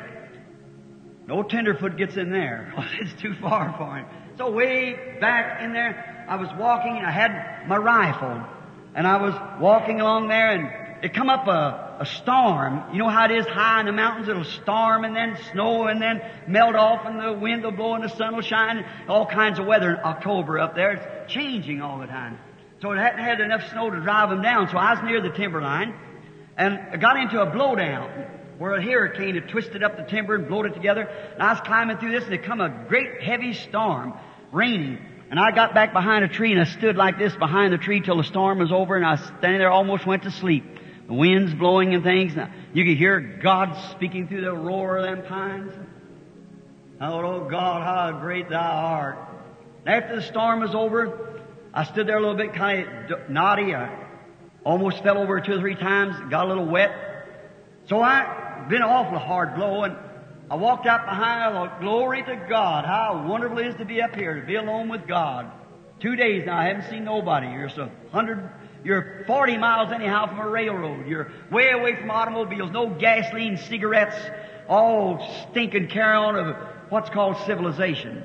No 1.26 1.42
tenderfoot 1.42 1.96
gets 1.96 2.16
in 2.16 2.30
there. 2.30 2.72
it's 3.00 3.20
too 3.20 3.34
far 3.40 3.74
for 3.76 3.96
him. 3.96 4.06
So 4.38 4.52
way 4.52 4.94
back 5.20 5.62
in 5.64 5.72
there, 5.72 6.24
I 6.28 6.36
was 6.36 6.48
walking 6.56 6.96
and 6.96 7.04
I 7.04 7.10
had 7.10 7.66
my 7.66 7.76
rifle. 7.76 8.44
And 8.94 9.04
I 9.04 9.20
was 9.20 9.34
walking 9.60 10.00
along 10.00 10.28
there 10.28 10.52
and 10.52 11.04
it 11.04 11.12
come 11.12 11.28
up 11.28 11.48
a, 11.48 11.98
a 12.00 12.06
storm. 12.06 12.84
You 12.92 12.98
know 12.98 13.08
how 13.08 13.24
it 13.24 13.32
is 13.32 13.46
high 13.46 13.80
in 13.80 13.86
the 13.86 13.92
mountains? 13.92 14.28
It'll 14.28 14.44
storm 14.44 15.04
and 15.04 15.16
then 15.16 15.36
snow 15.50 15.88
and 15.88 16.00
then 16.00 16.22
melt 16.46 16.76
off 16.76 17.04
and 17.04 17.20
the 17.20 17.32
wind 17.32 17.64
will 17.64 17.72
blow 17.72 17.94
and 17.94 18.04
the 18.04 18.08
sun 18.08 18.36
will 18.36 18.42
shine. 18.42 18.86
All 19.08 19.26
kinds 19.26 19.58
of 19.58 19.66
weather 19.66 19.94
in 19.94 19.98
October 20.04 20.60
up 20.60 20.76
there. 20.76 20.92
It's 20.92 21.32
changing 21.32 21.82
all 21.82 21.98
the 21.98 22.06
time. 22.06 22.38
So 22.80 22.92
it 22.92 22.98
hadn't 22.98 23.24
had 23.24 23.40
enough 23.40 23.68
snow 23.72 23.90
to 23.90 24.00
drive 24.00 24.30
them 24.30 24.40
down. 24.40 24.68
So 24.70 24.78
I 24.78 24.94
was 24.94 25.02
near 25.02 25.20
the 25.20 25.30
timberline 25.30 25.96
and 26.56 26.78
I 26.92 26.96
got 26.96 27.16
into 27.16 27.42
a 27.42 27.46
blowdown 27.48 28.36
where 28.58 28.74
a 28.74 28.82
hurricane 28.82 29.36
had 29.36 29.48
twisted 29.48 29.82
up 29.82 29.96
the 29.96 30.02
timber 30.02 30.34
and 30.34 30.48
blowed 30.48 30.66
it 30.66 30.74
together. 30.74 31.02
And 31.02 31.42
I 31.42 31.52
was 31.52 31.60
climbing 31.60 31.98
through 31.98 32.12
this 32.12 32.24
and 32.24 32.34
it 32.34 32.42
come 32.42 32.60
a 32.60 32.86
great 32.88 33.22
heavy 33.22 33.54
storm, 33.54 34.14
raining. 34.52 34.98
And 35.30 35.38
I 35.38 35.50
got 35.50 35.74
back 35.74 35.92
behind 35.92 36.24
a 36.24 36.28
tree 36.28 36.52
and 36.52 36.60
I 36.60 36.64
stood 36.64 36.96
like 36.96 37.18
this 37.18 37.34
behind 37.36 37.72
the 37.72 37.78
tree 37.78 38.00
till 38.00 38.16
the 38.16 38.24
storm 38.24 38.58
was 38.58 38.72
over 38.72 38.96
and 38.96 39.04
I 39.04 39.16
standing 39.16 39.58
there 39.58 39.70
almost 39.70 40.06
went 40.06 40.22
to 40.22 40.30
sleep. 40.30 40.64
The 41.06 41.14
wind's 41.14 41.54
blowing 41.54 41.94
and 41.94 42.02
things. 42.02 42.34
Now, 42.36 42.50
you 42.72 42.84
could 42.84 42.96
hear 42.96 43.20
God 43.20 43.92
speaking 43.92 44.28
through 44.28 44.42
the 44.42 44.54
roar 44.54 44.98
of 44.98 45.04
them 45.04 45.26
pines. 45.26 45.72
I 47.00 47.08
thought, 47.08 47.24
oh 47.24 47.48
God, 47.48 47.82
how 47.82 48.20
great 48.20 48.48
thou 48.48 48.58
art. 48.58 49.18
After 49.86 50.16
the 50.16 50.22
storm 50.22 50.60
was 50.60 50.74
over, 50.74 51.42
I 51.72 51.84
stood 51.84 52.06
there 52.06 52.16
a 52.16 52.20
little 52.20 52.36
bit 52.36 52.54
kind 52.54 53.12
of 53.12 53.30
naughty. 53.30 53.74
I 53.74 54.06
almost 54.64 55.02
fell 55.02 55.18
over 55.18 55.40
two 55.40 55.52
or 55.52 55.60
three 55.60 55.76
times, 55.76 56.16
got 56.30 56.46
a 56.46 56.48
little 56.48 56.66
wet. 56.66 56.90
So 57.86 58.02
I 58.02 58.66
been 58.68 58.82
an 58.82 58.88
awful 58.88 59.18
hard 59.18 59.54
blow 59.54 59.84
and 59.84 59.96
I 60.50 60.54
walked 60.54 60.86
out 60.86 61.04
behind, 61.04 61.44
I 61.44 61.52
thought, 61.52 61.80
glory 61.80 62.22
to 62.22 62.46
God, 62.48 62.86
how 62.86 63.26
wonderful 63.28 63.58
it 63.58 63.66
is 63.66 63.74
to 63.76 63.84
be 63.84 64.00
up 64.00 64.14
here, 64.14 64.40
to 64.40 64.46
be 64.46 64.54
alone 64.54 64.88
with 64.88 65.06
God. 65.06 65.50
Two 66.00 66.16
days 66.16 66.46
now, 66.46 66.56
I 66.56 66.68
haven't 66.68 66.88
seen 66.88 67.04
nobody. 67.04 67.48
You're 67.48 67.68
so 67.68 67.90
hundred, 68.12 68.48
you're 68.82 69.24
40 69.26 69.58
miles 69.58 69.92
anyhow 69.92 70.26
from 70.26 70.38
a 70.38 70.48
railroad. 70.48 71.06
You're 71.06 71.32
way 71.50 71.70
away 71.70 71.96
from 71.96 72.10
automobiles, 72.10 72.70
no 72.70 72.88
gasoline, 72.88 73.58
cigarettes, 73.58 74.16
all 74.68 75.46
stinking 75.50 75.88
carry 75.88 76.16
on 76.16 76.36
of 76.36 76.56
what's 76.88 77.10
called 77.10 77.36
civilization. 77.44 78.22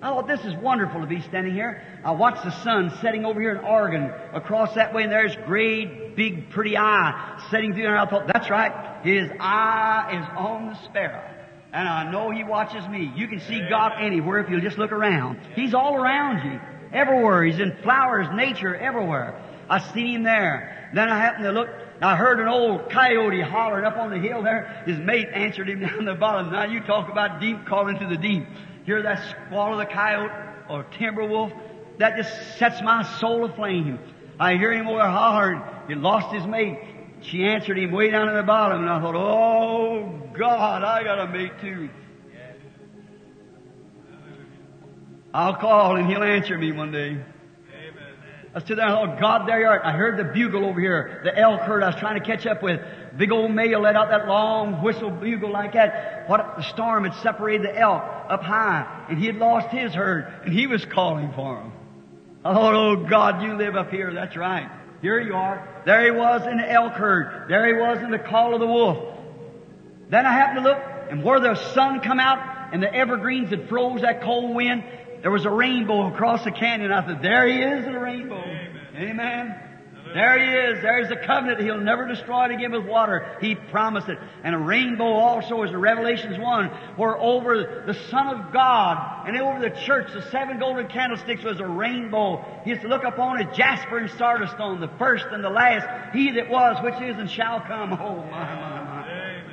I 0.00 0.10
thought, 0.10 0.28
this 0.28 0.44
is 0.44 0.54
wonderful 0.56 1.00
to 1.00 1.06
be 1.06 1.22
standing 1.22 1.54
here. 1.54 1.82
I 2.04 2.12
watched 2.12 2.44
the 2.44 2.50
sun 2.62 2.92
setting 3.00 3.24
over 3.24 3.40
here 3.40 3.52
in 3.52 3.64
Oregon, 3.64 4.12
across 4.32 4.74
that 4.74 4.94
way, 4.94 5.04
and 5.04 5.10
there's 5.10 5.34
great, 5.46 6.14
big, 6.14 6.50
pretty 6.50 6.76
eye 6.76 7.42
setting 7.50 7.72
through 7.72 7.84
there. 7.84 7.96
I 7.96 8.08
thought, 8.08 8.26
that's 8.26 8.50
right. 8.50 9.02
His 9.02 9.30
eye 9.40 10.20
is 10.20 10.38
on 10.38 10.66
the 10.66 10.74
sparrow. 10.84 11.33
And 11.74 11.88
I 11.88 12.10
know 12.10 12.30
He 12.30 12.44
watches 12.44 12.86
me. 12.88 13.12
You 13.16 13.26
can 13.26 13.40
see 13.40 13.60
God 13.68 13.94
anywhere 13.98 14.38
if 14.38 14.48
you'll 14.48 14.60
just 14.60 14.78
look 14.78 14.92
around. 14.92 15.40
He's 15.56 15.74
all 15.74 15.96
around 15.96 16.50
you. 16.50 16.60
Everywhere. 16.92 17.44
He's 17.44 17.58
in 17.58 17.76
flowers, 17.82 18.28
nature, 18.32 18.76
everywhere. 18.76 19.42
I 19.68 19.80
seen 19.92 20.14
Him 20.14 20.22
there. 20.22 20.88
Then 20.94 21.08
I 21.08 21.18
happened 21.18 21.44
to 21.44 21.52
look, 21.52 21.68
I 22.00 22.14
heard 22.14 22.38
an 22.38 22.46
old 22.46 22.90
coyote 22.90 23.40
hollering 23.40 23.84
up 23.84 23.96
on 23.96 24.10
the 24.10 24.18
hill 24.18 24.42
there. 24.42 24.84
His 24.86 24.98
mate 24.98 25.28
answered 25.32 25.68
him 25.68 25.80
down 25.86 26.04
the 26.04 26.14
bottom. 26.14 26.52
Now 26.52 26.64
you 26.64 26.80
talk 26.80 27.10
about 27.10 27.40
deep 27.40 27.66
calling 27.66 27.98
to 27.98 28.06
the 28.06 28.16
deep. 28.16 28.46
Hear 28.86 29.02
that 29.02 29.20
squall 29.46 29.72
of 29.72 29.78
the 29.78 29.92
coyote 29.92 30.30
or 30.68 30.84
timber 30.98 31.26
wolf? 31.26 31.52
That 31.98 32.16
just 32.16 32.58
sets 32.58 32.80
my 32.82 33.02
soul 33.18 33.44
aflame. 33.44 33.98
I 34.38 34.56
hear 34.56 34.72
him 34.72 34.86
over 34.86 35.00
hollering. 35.00 35.62
He 35.88 35.94
lost 35.94 36.34
his 36.34 36.46
mate. 36.46 36.78
She 37.24 37.42
answered 37.44 37.78
him 37.78 37.90
way 37.90 38.10
down 38.10 38.28
at 38.28 38.34
the 38.34 38.42
bottom, 38.42 38.82
and 38.82 38.90
I 38.90 39.00
thought, 39.00 39.14
oh 39.14 40.28
God, 40.38 40.82
I 40.82 41.02
got 41.04 41.20
a 41.20 41.28
mate 41.28 41.52
too. 41.60 41.88
I'll 45.32 45.56
call 45.56 45.96
and 45.96 46.06
he'll 46.08 46.22
answer 46.22 46.56
me 46.56 46.70
one 46.70 46.92
day. 46.92 47.18
I 48.54 48.60
stood 48.60 48.78
there 48.78 48.86
and 48.86 48.94
thought, 48.94 49.20
God, 49.20 49.48
there 49.48 49.60
you 49.60 49.66
are. 49.66 49.84
I 49.84 49.90
heard 49.90 50.16
the 50.16 50.32
bugle 50.32 50.64
over 50.64 50.78
here, 50.78 51.22
the 51.24 51.36
elk 51.36 51.62
herd 51.62 51.82
I 51.82 51.88
was 51.88 51.96
trying 51.96 52.20
to 52.20 52.24
catch 52.24 52.46
up 52.46 52.62
with. 52.62 52.80
Big 53.16 53.32
old 53.32 53.50
male 53.50 53.80
let 53.80 53.96
out 53.96 54.10
that 54.10 54.28
long 54.28 54.80
whistle 54.82 55.10
bugle 55.10 55.50
like 55.50 55.72
that. 55.72 56.28
What 56.28 56.56
the 56.56 56.62
storm 56.62 57.04
had 57.04 57.14
separated 57.22 57.66
the 57.66 57.76
elk 57.76 58.02
up 58.28 58.42
high, 58.42 59.06
and 59.08 59.18
he 59.18 59.26
had 59.26 59.36
lost 59.36 59.68
his 59.70 59.92
herd, 59.92 60.32
and 60.44 60.52
he 60.52 60.68
was 60.68 60.84
calling 60.84 61.32
for 61.32 61.62
him. 61.62 61.72
I 62.44 62.54
thought, 62.54 62.74
oh 62.74 62.96
God, 63.08 63.42
you 63.42 63.56
live 63.56 63.74
up 63.74 63.90
here. 63.90 64.12
That's 64.12 64.36
right. 64.36 64.70
Here 65.04 65.20
you 65.20 65.34
are. 65.34 65.82
There 65.84 66.02
he 66.02 66.10
was 66.10 66.46
in 66.46 66.56
the 66.56 66.72
elk 66.72 66.94
herd. 66.94 67.50
There 67.50 67.66
he 67.66 67.74
was 67.74 67.98
in 67.98 68.10
the 68.10 68.18
call 68.18 68.54
of 68.54 68.60
the 68.60 68.66
wolf. 68.66 69.18
Then 70.08 70.24
I 70.24 70.32
happened 70.32 70.64
to 70.64 70.70
look, 70.70 70.78
and 71.10 71.22
where 71.22 71.40
the 71.40 71.56
sun 71.74 72.00
come 72.00 72.18
out 72.18 72.72
and 72.72 72.82
the 72.82 72.90
evergreens 72.90 73.50
had 73.50 73.68
froze 73.68 74.00
that 74.00 74.22
cold 74.22 74.56
wind, 74.56 74.82
there 75.20 75.30
was 75.30 75.44
a 75.44 75.50
rainbow 75.50 76.10
across 76.10 76.42
the 76.42 76.52
canyon. 76.52 76.90
I 76.90 77.06
said, 77.06 77.20
there 77.20 77.46
he 77.46 77.60
is 77.60 77.84
in 77.84 77.92
the 77.92 77.98
rainbow. 77.98 78.38
Amen. 78.38 78.80
Amen. 78.96 79.60
There 80.12 80.38
he 80.38 80.76
is. 80.76 80.82
There's 80.82 81.08
the 81.08 81.16
covenant. 81.16 81.60
He'll 81.60 81.80
never 81.80 82.06
destroy 82.06 82.46
it 82.46 82.50
again 82.52 82.72
with 82.72 82.84
water. 82.84 83.36
He 83.40 83.54
promised 83.54 84.08
it. 84.08 84.18
And 84.42 84.54
a 84.54 84.58
rainbow 84.58 85.04
also 85.04 85.62
is 85.62 85.70
in 85.70 85.80
Revelations 85.80 86.38
1, 86.38 86.66
where 86.96 87.16
over 87.18 87.84
the 87.86 87.94
Son 88.10 88.28
of 88.28 88.52
God 88.52 89.26
and 89.26 89.36
over 89.40 89.60
the 89.60 89.74
church, 89.86 90.12
the 90.12 90.22
seven 90.30 90.58
golden 90.58 90.88
candlesticks 90.88 91.42
was 91.42 91.58
a 91.58 91.66
rainbow. 91.66 92.44
He 92.64 92.72
is 92.72 92.80
to 92.82 92.88
look 92.88 93.04
upon 93.04 93.40
a 93.40 93.54
jasper 93.54 93.98
and 93.98 94.10
sardis 94.10 94.50
stone, 94.50 94.80
the 94.80 94.90
first 94.98 95.24
and 95.30 95.42
the 95.42 95.50
last. 95.50 96.14
He 96.14 96.32
that 96.32 96.50
was, 96.50 96.82
which 96.84 97.00
is, 97.02 97.18
and 97.18 97.30
shall 97.30 97.60
come. 97.60 97.92
Oh, 97.94 98.16
my, 98.16 98.54
my, 98.54 98.84
my. 98.84 98.94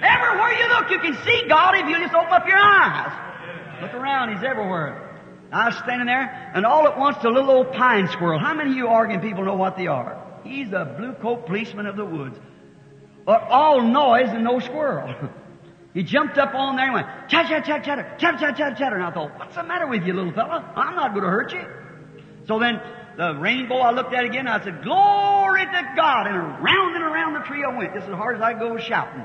Everywhere 0.04 0.52
you 0.54 0.68
look, 0.68 0.92
you 0.92 1.00
can 1.00 1.24
see 1.24 1.48
God 1.48 1.78
if 1.78 1.88
you 1.88 1.98
just 2.00 2.14
open 2.14 2.34
up 2.34 2.48
your 2.48 2.58
eyes. 2.58 3.82
Look 3.82 3.94
around. 3.94 4.36
He's 4.36 4.44
everywhere. 4.44 5.08
I 5.52 5.68
was 5.68 5.78
standing 5.80 6.08
there, 6.08 6.52
and 6.56 6.66
all 6.66 6.88
at 6.88 6.98
once 6.98 7.18
the 7.22 7.30
little 7.30 7.52
old 7.52 7.74
pine 7.74 8.08
squirrel. 8.08 8.40
How 8.40 8.54
many 8.54 8.72
of 8.72 8.78
you 8.78 8.88
Oregon 8.88 9.20
people 9.20 9.44
know 9.44 9.56
what 9.56 9.76
they 9.76 9.88
are? 9.88 10.21
He's 10.44 10.72
a 10.74 10.96
blue 10.98 11.14
coat 11.14 11.46
policeman 11.46 11.86
of 11.86 11.96
the 11.96 12.06
woods. 12.06 12.38
But 13.26 13.44
all 13.44 13.82
noise 13.82 14.30
and 14.30 14.44
no 14.44 14.60
squirrel. 14.60 15.14
he 15.94 16.04
jumped 16.04 16.38
up 16.38 16.54
on 16.56 16.76
there 16.76 16.86
and 16.86 16.94
went, 16.94 17.08
chatter, 17.30 17.62
chatter, 17.62 17.84
chatter, 17.84 18.16
chatter, 18.18 18.38
chatter, 18.38 18.58
chatter, 18.58 18.76
chatter. 18.76 18.96
And 18.96 19.06
I 19.06 19.12
thought, 19.12 19.38
what's 19.38 19.56
the 19.56 19.64
matter 19.64 19.88
with 19.88 20.04
you, 20.04 20.14
little 20.14 20.34
fella? 20.34 20.74
I'm 20.76 20.96
not 20.96 21.12
going 21.12 21.24
to 21.24 21.30
hurt 21.30 21.54
you. 21.54 21.66
So 22.48 22.60
then 22.60 22.82
the 23.18 23.36
rainbow, 23.36 23.78
I 23.78 23.92
looked 23.92 24.14
at 24.14 24.26
again. 24.26 24.48
I 24.48 24.64
said, 24.64 24.84
glory 24.84 25.66
to 25.66 25.94
God. 25.96 26.28
And 26.28 26.36
around 26.36 26.96
and 26.96 27.04
around 27.04 27.34
the 27.34 27.48
tree 27.48 27.64
I 27.64 27.76
went, 27.76 27.94
just 27.94 28.08
as 28.08 28.14
hard 28.14 28.38
as 28.38 28.42
I 28.42 28.54
go 28.54 28.78
shouting. 28.78 29.24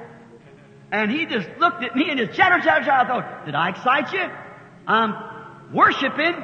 And 0.93 1.11
he 1.11 1.27
just 1.27 1.49
looked 1.59 1.83
at 1.83 1.97
me 1.97 2.11
and 2.11 2.19
just 2.19 2.35
chatter, 2.35 2.63
chatter, 2.63 2.85
chatter. 2.85 2.93
I 2.93 3.07
thought, 3.07 3.47
did 3.47 3.55
I 3.55 3.71
excite 3.71 4.13
you? 4.13 4.25
I'm 4.87 5.73
worshiping 5.73 6.35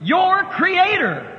your 0.00 0.44
creator. 0.44 1.35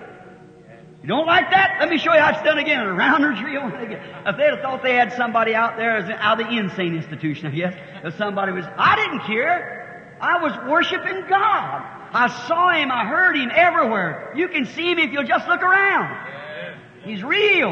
You 1.01 1.09
don't 1.09 1.27
like 1.27 1.51
that? 1.51 1.77
Let 1.79 1.89
me 1.89 1.99
show 1.99 2.13
you 2.13 2.19
how 2.19 2.31
it's 2.31 2.41
done 2.43 2.57
again. 2.57 2.81
And 2.81 3.01
I 3.01 3.19
went 3.19 3.83
again. 3.83 4.01
If 4.25 4.37
they'd 4.37 4.49
have 4.49 4.61
thought 4.61 4.81
they 4.83 4.95
had 4.95 5.13
somebody 5.13 5.53
out 5.53 5.77
there 5.77 5.97
as 5.97 6.09
out 6.09 6.41
of 6.41 6.47
the 6.47 6.57
insane 6.57 6.95
institution, 6.95 7.47
I 7.47 7.51
guess, 7.51 7.75
if 8.03 8.17
somebody 8.17 8.51
was, 8.51 8.65
I 8.77 8.95
didn't 8.95 9.21
care. 9.21 10.17
I 10.19 10.41
was 10.41 10.53
worshiping 10.67 11.25
God. 11.29 11.83
I 12.13 12.27
saw 12.47 12.73
Him, 12.73 12.91
I 12.91 13.05
heard 13.05 13.35
Him 13.37 13.51
everywhere. 13.53 14.33
You 14.35 14.47
can 14.47 14.65
see 14.65 14.91
Him 14.91 14.97
if 14.97 15.11
you'll 15.11 15.27
just 15.27 15.47
look 15.47 15.61
around. 15.61 16.17
He's 17.03 17.23
real. 17.23 17.69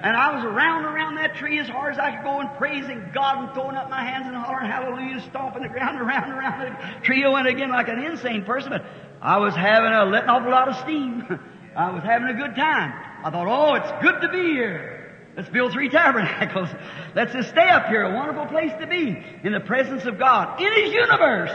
And 0.00 0.16
I 0.16 0.36
was 0.36 0.44
around 0.44 0.84
around 0.84 1.16
that 1.16 1.36
tree 1.36 1.58
as 1.58 1.68
hard 1.68 1.94
as 1.94 1.98
I 1.98 2.14
could 2.14 2.24
go 2.24 2.38
and 2.38 2.50
praising 2.56 3.10
God 3.12 3.38
and 3.38 3.54
throwing 3.54 3.74
up 3.74 3.90
my 3.90 4.04
hands 4.04 4.26
and 4.26 4.36
hollering 4.36 4.70
hallelujah, 4.70 5.20
stomping 5.22 5.62
the 5.62 5.68
ground 5.68 6.00
around 6.00 6.30
around 6.30 6.60
the 6.60 7.04
tree 7.04 7.24
I 7.24 7.28
went 7.28 7.48
again 7.48 7.70
like 7.70 7.88
an 7.88 7.98
insane 7.98 8.44
person, 8.44 8.70
but 8.70 8.84
I 9.20 9.38
was 9.38 9.54
having 9.56 9.90
a 9.90 10.04
letting 10.04 10.28
off 10.28 10.46
a 10.46 10.50
lot 10.50 10.68
of 10.68 10.76
steam. 10.76 11.40
I 11.76 11.90
was 11.90 12.02
having 12.02 12.28
a 12.28 12.34
good 12.34 12.56
time. 12.56 12.92
I 13.24 13.30
thought, 13.30 13.46
oh, 13.46 13.74
it's 13.74 14.02
good 14.02 14.20
to 14.22 14.28
be 14.28 14.52
here. 14.52 14.98
Let's 15.36 15.48
build 15.50 15.72
three 15.72 15.88
tabernacles. 15.88 16.68
Let's 17.14 17.32
just 17.32 17.50
stay 17.50 17.68
up 17.68 17.86
here. 17.86 18.02
A 18.02 18.14
wonderful 18.14 18.46
place 18.46 18.72
to 18.80 18.86
be 18.86 19.16
in 19.44 19.52
the 19.52 19.60
presence 19.60 20.04
of 20.04 20.18
God, 20.18 20.60
in 20.60 20.72
His 20.72 20.92
universe. 20.92 21.50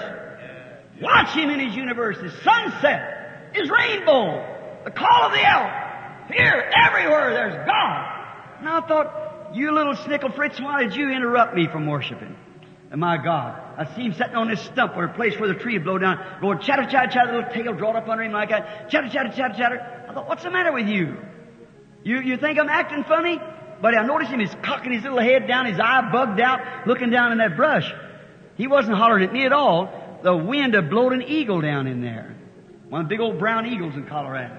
Watch 1.02 1.36
Him 1.36 1.50
in 1.50 1.60
His 1.60 1.76
universe, 1.76 2.18
His 2.20 2.34
sunset, 2.44 3.52
His 3.54 3.70
rainbow, 3.70 4.82
the 4.86 4.92
call 4.92 5.24
of 5.24 5.34
the 5.34 5.44
elk. 5.44 6.32
Here, 6.32 6.72
everywhere, 6.88 7.34
there's 7.34 7.68
God. 7.68 8.14
And 8.60 8.70
I 8.70 8.82
thought, 8.88 9.56
you 9.56 9.74
little 9.74 9.96
snickle 9.96 10.34
Fritz, 10.34 10.60
why 10.62 10.84
did 10.84 10.96
you 10.96 11.10
interrupt 11.10 11.54
me 11.54 11.68
from 11.68 11.86
worshiping? 11.86 12.38
And 12.90 13.02
my 13.02 13.18
God, 13.18 13.60
I 13.78 13.96
see 13.96 14.04
him 14.04 14.14
sitting 14.14 14.36
on 14.36 14.48
this 14.48 14.62
stump 14.62 14.96
or 14.96 15.06
a 15.06 15.14
place 15.14 15.38
where 15.40 15.52
the 15.52 15.60
tree 15.60 15.74
would 15.74 15.84
blow 15.84 15.98
down, 15.98 16.24
going 16.42 16.60
chatter, 16.60 16.86
chatter, 16.90 17.12
chatter, 17.12 17.34
little 17.34 17.52
tail 17.52 17.74
drawn 17.74 17.96
up 17.96 18.08
under 18.08 18.24
him 18.24 18.32
like 18.32 18.50
that, 18.50 18.90
chatter, 18.90 19.10
chatter, 19.10 19.34
chatter, 19.36 19.56
chatter. 19.58 20.03
I 20.14 20.16
thought, 20.18 20.28
what's 20.28 20.44
the 20.44 20.52
matter 20.52 20.72
with 20.72 20.86
you? 20.86 21.18
You, 22.04 22.20
you 22.20 22.38
think 22.38 22.60
I'm 22.60 22.70
acting 22.70 23.04
funny? 23.04 23.42
But 23.82 23.98
I 23.98 24.06
noticed 24.06 24.30
him, 24.30 24.42
he's 24.42 24.54
cocking 24.62 24.92
his 24.92 25.02
little 25.02 25.20
head 25.20 25.48
down, 25.48 25.66
his 25.66 25.80
eye 25.80 26.08
bugged 26.12 26.40
out, 26.40 26.86
looking 26.86 27.10
down 27.10 27.32
in 27.32 27.40
that 27.40 27.58
brush. 27.58 27.92
He 28.56 28.68
wasn't 28.68 28.96
hollering 28.96 29.24
at 29.24 29.34
me 29.34 29.44
at 29.44 29.54
all. 29.54 30.20
The 30.22 30.38
wind 30.38 30.76
had 30.76 30.92
blown 30.92 31.14
an 31.14 31.24
eagle 31.24 31.62
down 31.62 31.88
in 31.88 32.02
there. 32.02 32.36
One 32.90 33.02
of 33.02 33.08
the 33.08 33.10
big 33.10 33.22
old 33.22 33.40
brown 33.40 33.66
eagles 33.66 33.96
in 33.96 34.06
Colorado. 34.06 34.56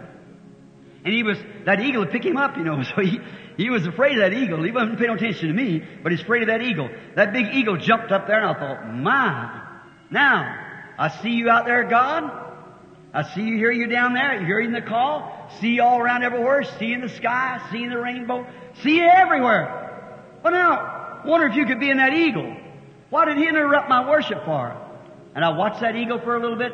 And 1.05 1.14
he 1.14 1.23
was, 1.23 1.38
that 1.67 1.79
eagle 1.79 2.01
would 2.01 2.11
pick 2.11 2.25
him 2.25 2.37
up, 2.37 2.57
you 2.57 2.64
know, 2.64 2.83
so 2.97 3.01
he, 3.01 3.21
he 3.57 3.71
was 3.71 3.87
afraid 3.87 4.19
of 4.19 4.29
that 4.29 4.37
eagle. 4.37 4.61
He 4.64 4.73
wasn't 4.73 4.99
paying 4.99 5.12
attention 5.12 5.47
to 5.47 5.55
me, 5.55 5.85
but 6.03 6.11
he's 6.11 6.23
afraid 6.23 6.43
of 6.43 6.49
that 6.49 6.62
eagle. 6.62 6.90
That 7.14 7.33
big 7.33 7.55
eagle 7.55 7.77
jumped 7.77 8.11
up 8.11 8.27
there 8.27 8.45
and 8.45 8.57
I 8.57 8.59
thought, 8.59 8.93
my. 8.93 9.62
Now, 10.11 10.93
I 10.99 11.11
see 11.23 11.31
you 11.31 11.49
out 11.49 11.64
there, 11.64 11.85
God. 11.85 12.40
I 13.14 13.23
see 13.33 13.43
you, 13.43 13.57
hear 13.57 13.71
you 13.71 13.87
down 13.87 14.14
there, 14.14 14.35
You're 14.35 14.47
hearing 14.47 14.73
the 14.73 14.83
call. 14.83 15.43
See 15.61 15.80
all 15.80 15.98
around 15.98 16.22
everywhere. 16.22 16.64
See 16.78 16.92
in 16.92 17.00
the 17.00 17.09
sky, 17.09 17.61
see 17.70 17.83
in 17.83 17.90
the 17.90 17.98
rainbow. 17.98 18.46
See 18.83 19.00
everywhere. 19.00 20.22
But 20.42 20.50
now, 20.50 21.22
wonder 21.24 21.46
if 21.46 21.57
you 21.57 21.66
could 21.66 21.80
be 21.80 21.90
in 21.90 21.98
that 21.98 22.12
eagle. 22.12 22.57
Why 23.11 23.24
did 23.24 23.37
he 23.37 23.48
interrupt 23.48 23.88
my 23.88 24.09
worship 24.09 24.44
for? 24.44 24.76
And 25.35 25.44
I 25.44 25.50
watched 25.50 25.80
that 25.80 25.96
eagle 25.96 26.20
for 26.20 26.37
a 26.37 26.40
little 26.40 26.59
bit. 26.59 26.72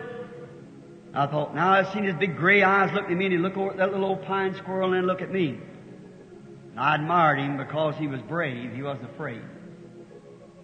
I 1.12 1.26
thought, 1.26 1.54
now 1.54 1.72
I've 1.72 1.92
seen 1.92 2.04
his 2.04 2.14
big 2.14 2.36
gray 2.36 2.62
eyes 2.62 2.92
look 2.92 3.04
at 3.04 3.10
me 3.10 3.24
and 3.26 3.32
he 3.32 3.38
look 3.38 3.56
over 3.56 3.72
at 3.72 3.76
that 3.78 3.90
little 3.90 4.06
old 4.06 4.24
pine 4.24 4.54
squirrel 4.54 4.92
and 4.92 5.06
look 5.06 5.22
at 5.22 5.30
me. 5.30 5.58
And 6.70 6.78
I 6.78 6.94
admired 6.94 7.40
him 7.40 7.56
because 7.56 7.96
he 7.96 8.06
was 8.06 8.20
brave. 8.22 8.72
He 8.72 8.82
wasn't 8.82 9.10
afraid. 9.10 9.42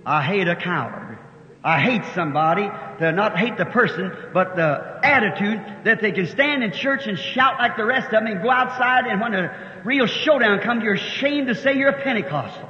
I 0.04 0.22
hate 0.22 0.46
a 0.46 0.54
coward. 0.54 1.18
I 1.66 1.80
hate 1.80 2.04
somebody 2.14 2.70
to 3.00 3.10
not 3.10 3.36
hate 3.36 3.56
the 3.56 3.64
person, 3.64 4.12
but 4.32 4.54
the 4.54 5.00
attitude 5.02 5.60
that 5.82 6.00
they 6.00 6.12
can 6.12 6.28
stand 6.28 6.62
in 6.62 6.70
church 6.70 7.08
and 7.08 7.18
shout 7.18 7.58
like 7.58 7.76
the 7.76 7.84
rest 7.84 8.06
of 8.06 8.12
them 8.12 8.28
and 8.28 8.40
go 8.40 8.48
outside 8.48 9.06
and 9.06 9.20
when 9.20 9.34
a 9.34 9.82
real 9.84 10.06
showdown 10.06 10.60
comes, 10.60 10.84
you're 10.84 10.94
ashamed 10.94 11.48
to 11.48 11.56
say 11.56 11.76
you're 11.76 11.88
a 11.88 12.02
Pentecostal. 12.04 12.68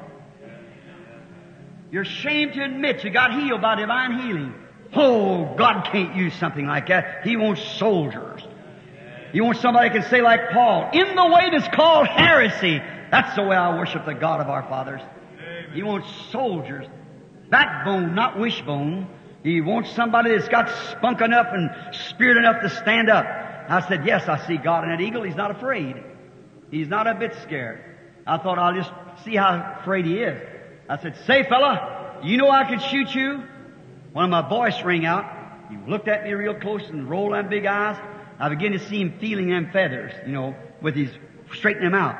You're 1.90 2.04
ashamed 2.04 2.54
to 2.54 2.64
admit 2.64 3.04
you 3.04 3.10
got 3.10 3.38
healed 3.38 3.60
by 3.60 3.74
divine 3.74 4.18
healing. 4.18 4.54
Oh, 4.94 5.54
God 5.56 5.90
can't 5.92 6.16
use 6.16 6.32
something 6.36 6.66
like 6.66 6.88
that. 6.88 7.26
He 7.26 7.36
wants 7.36 7.62
soldiers. 7.78 8.40
He 9.30 9.42
wants 9.42 9.60
somebody 9.60 9.90
who 9.90 10.00
can 10.00 10.08
say 10.08 10.22
like 10.22 10.52
Paul, 10.52 10.88
in 10.94 11.14
the 11.14 11.26
way 11.26 11.50
that's 11.52 11.68
called 11.68 12.06
heresy. 12.06 12.80
That's 13.10 13.36
the 13.36 13.42
way 13.42 13.56
I 13.56 13.76
worship 13.76 14.06
the 14.06 14.14
God 14.14 14.40
of 14.40 14.48
our 14.48 14.62
fathers. 14.62 15.02
He 15.74 15.82
wants 15.82 16.08
soldiers. 16.32 16.86
Backbone, 17.50 18.14
not 18.14 18.38
wishbone. 18.38 19.08
He 19.42 19.60
wants 19.60 19.92
somebody 19.92 20.36
that's 20.36 20.48
got 20.48 20.68
spunk 20.90 21.20
enough 21.20 21.46
and 21.52 21.70
spirit 21.94 22.36
enough 22.36 22.62
to 22.62 22.70
stand 22.70 23.08
up. 23.08 23.24
I 23.68 23.86
said, 23.88 24.06
yes, 24.06 24.28
I 24.28 24.44
see 24.46 24.56
God 24.56 24.84
in 24.84 24.90
that 24.90 25.00
eagle. 25.00 25.22
He's 25.22 25.36
not 25.36 25.50
afraid. 25.50 25.96
He's 26.70 26.88
not 26.88 27.06
a 27.06 27.14
bit 27.14 27.34
scared. 27.42 27.82
I 28.26 28.38
thought 28.38 28.58
I'll 28.58 28.74
just 28.74 28.90
see 29.24 29.36
how 29.36 29.78
afraid 29.80 30.04
he 30.04 30.18
is. 30.18 30.40
I 30.88 31.00
said, 31.00 31.16
say 31.26 31.44
fella, 31.44 32.20
you 32.24 32.36
know 32.36 32.50
I 32.50 32.68
could 32.68 32.82
shoot 32.82 33.14
you? 33.14 33.42
When 34.12 34.30
my 34.30 34.48
voice 34.48 34.82
rang 34.82 35.04
out, 35.04 35.24
he 35.70 35.76
looked 35.88 36.08
at 36.08 36.24
me 36.24 36.32
real 36.32 36.54
close 36.54 36.88
and 36.88 37.08
rolled 37.08 37.34
them 37.34 37.48
big 37.48 37.66
eyes. 37.66 37.96
I 38.38 38.48
began 38.48 38.72
to 38.72 38.78
see 38.78 39.00
him 39.00 39.18
feeling 39.20 39.50
them 39.50 39.70
feathers, 39.72 40.12
you 40.26 40.32
know, 40.32 40.56
with 40.80 40.94
his 40.94 41.10
straightening 41.54 41.90
them 41.90 42.00
out. 42.00 42.16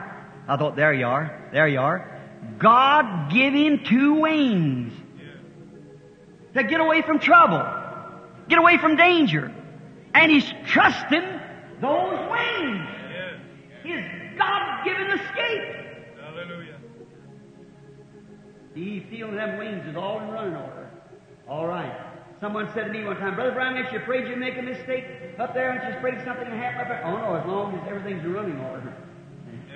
I 0.49 0.57
thought, 0.57 0.77
there 0.77 0.93
you 0.93 1.07
are, 1.07 1.49
there 1.53 1.67
you 1.67 1.81
are. 1.81 2.12
God 2.59 3.33
give 3.33 3.53
him 3.53 3.83
two 3.85 4.15
wings 4.15 4.93
to 6.57 6.64
get 6.64 6.81
away 6.81 7.03
from 7.03 7.19
trouble, 7.19 7.64
get 8.49 8.59
away 8.59 8.79
from 8.79 8.97
danger. 8.97 9.53
And 10.14 10.33
he's 10.33 10.51
trusting 10.66 11.40
those 11.81 12.31
wings. 12.31 12.88
His 13.85 14.03
God-given 14.38 15.07
escape. 15.12 15.62
Hallelujah. 16.21 16.77
He 18.75 19.07
feeling 19.11 19.37
them 19.37 19.59
wings 19.59 19.87
is 19.87 19.97
all 19.97 20.21
in 20.21 20.29
running 20.29 20.57
order. 20.57 20.90
All 21.49 21.66
right. 21.66 21.95
Someone 22.40 22.69
said 22.75 22.87
to 22.87 22.92
me 22.92 23.05
one 23.05 23.16
time, 23.16 23.35
Brother 23.35 23.53
Branham, 23.53 23.83
ain't 23.83 23.92
you 23.92 24.01
afraid 24.01 24.29
you 24.29 24.37
make 24.37 24.59
a 24.59 24.62
mistake 24.62 25.05
up 25.38 25.55
there? 25.55 25.71
Aren't 25.71 25.85
you 25.85 25.99
afraid 25.99 26.23
something 26.25 26.51
will 26.51 26.57
happen 26.57 26.81
up 26.81 26.88
there? 26.88 27.03
Oh 27.07 27.16
no, 27.16 27.35
as 27.37 27.47
long 27.47 27.79
as 27.79 27.88
everything's 27.88 28.25
in 28.25 28.33
running 28.33 28.59
order. 28.61 28.95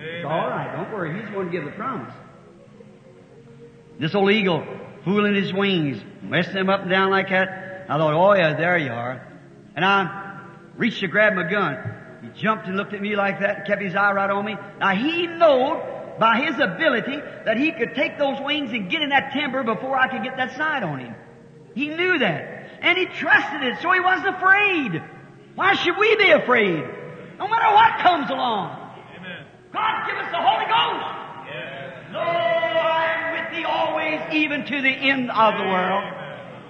It's 0.03 0.25
all 0.25 0.49
right. 0.49 0.75
Don't 0.75 0.91
worry. 0.95 1.21
He's 1.21 1.31
going 1.31 1.49
to 1.49 1.53
give 1.53 1.67
the 1.67 1.73
promise. 1.73 2.15
This 3.99 4.15
old 4.15 4.31
eagle 4.31 4.65
fooling 5.05 5.35
his 5.35 5.53
wings, 5.53 6.03
messing 6.23 6.55
them 6.55 6.71
up 6.71 6.83
and 6.83 6.91
down 6.91 7.11
like 7.11 7.29
that. 7.31 7.87
I 7.89 7.99
thought, 7.99 8.15
oh 8.15 8.35
yeah, 8.35 8.55
there 8.55 8.79
you 8.79 8.91
are. 8.93 9.27
And 9.75 9.85
I 9.85 10.41
reached 10.77 11.01
to 11.01 11.09
grab 11.09 11.35
my 11.35 11.51
gun. 11.51 11.79
He 12.23 12.41
jumped 12.41 12.67
and 12.67 12.77
looked 12.77 12.93
at 12.93 13.01
me 13.01 13.17
like 13.17 13.41
that 13.41 13.59
and 13.59 13.67
kept 13.67 13.83
his 13.83 13.95
eye 13.95 14.13
right 14.13 14.31
on 14.31 14.45
me. 14.45 14.57
Now 14.79 14.95
he 14.95 15.27
knew 15.27 15.81
by 16.19 16.45
his 16.45 16.59
ability 16.61 17.17
that 17.47 17.57
he 17.57 17.73
could 17.73 17.95
take 17.95 18.19
those 18.19 18.39
wings 18.43 18.73
and 18.73 18.91
get 18.91 19.03
in 19.03 19.09
that 19.09 19.33
timber 19.33 19.63
before 19.63 19.97
I 19.97 20.09
could 20.09 20.23
get 20.23 20.37
that 20.37 20.57
sight 20.57 20.83
on 20.83 20.99
him. 20.99 21.15
He 21.75 21.89
knew 21.89 22.19
that. 22.19 22.79
And 22.83 22.99
he 22.99 23.07
trusted 23.07 23.63
it, 23.63 23.79
so 23.83 23.93
he 23.93 24.01
wasn't 24.01 24.37
afraid. 24.37 25.03
Why 25.55 25.75
should 25.75 25.97
we 25.99 26.17
be 26.17 26.31
afraid? 26.31 26.85
No 27.39 27.49
matter 27.49 27.75
what 27.75 27.99
comes 28.01 28.31
along. 28.31 28.77
Amen. 29.17 29.47
God 29.73 30.07
give 30.07 30.17
us 30.17 30.31
the 30.31 30.41
Holy 30.41 30.67
Ghost. 30.67 31.05
Yes. 31.49 32.13
Lo, 32.13 32.21
I 32.21 32.25
am 32.25 32.35
with 32.37 32.50
thee 33.53 33.65
always, 33.65 34.21
even 34.33 34.65
to 34.65 34.83
the 34.83 34.91
end 34.91 35.31
of 35.31 35.55
the 35.59 35.65
world. 35.65 36.05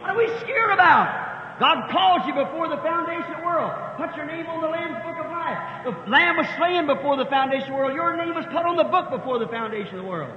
What 0.01 0.11
are 0.11 0.17
we 0.17 0.29
scared 0.41 0.71
about? 0.71 1.59
God 1.61 1.91
called 1.91 2.25
you 2.27 2.33
before 2.33 2.69
the 2.69 2.79
foundation 2.79 3.33
of 3.33 3.41
the 3.41 3.47
world. 3.47 3.73
Put 3.99 4.17
your 4.17 4.25
name 4.25 4.47
on 4.47 4.63
the 4.63 4.69
Lamb's 4.69 4.97
Book 5.05 5.21
of 5.21 5.31
Life. 5.31 5.85
The 5.85 6.11
Lamb 6.11 6.37
was 6.39 6.47
slain 6.57 6.87
before 6.87 7.17
the 7.17 7.27
foundation 7.27 7.69
of 7.69 7.77
the 7.77 7.77
world. 7.77 7.95
Your 7.95 8.17
name 8.17 8.35
was 8.35 8.47
put 8.47 8.65
on 8.65 8.77
the 8.77 8.89
book 8.89 9.11
before 9.11 9.39
the 9.39 9.49
foundation 9.49 9.97
of 9.97 10.03
the 10.05 10.09
world. 10.09 10.33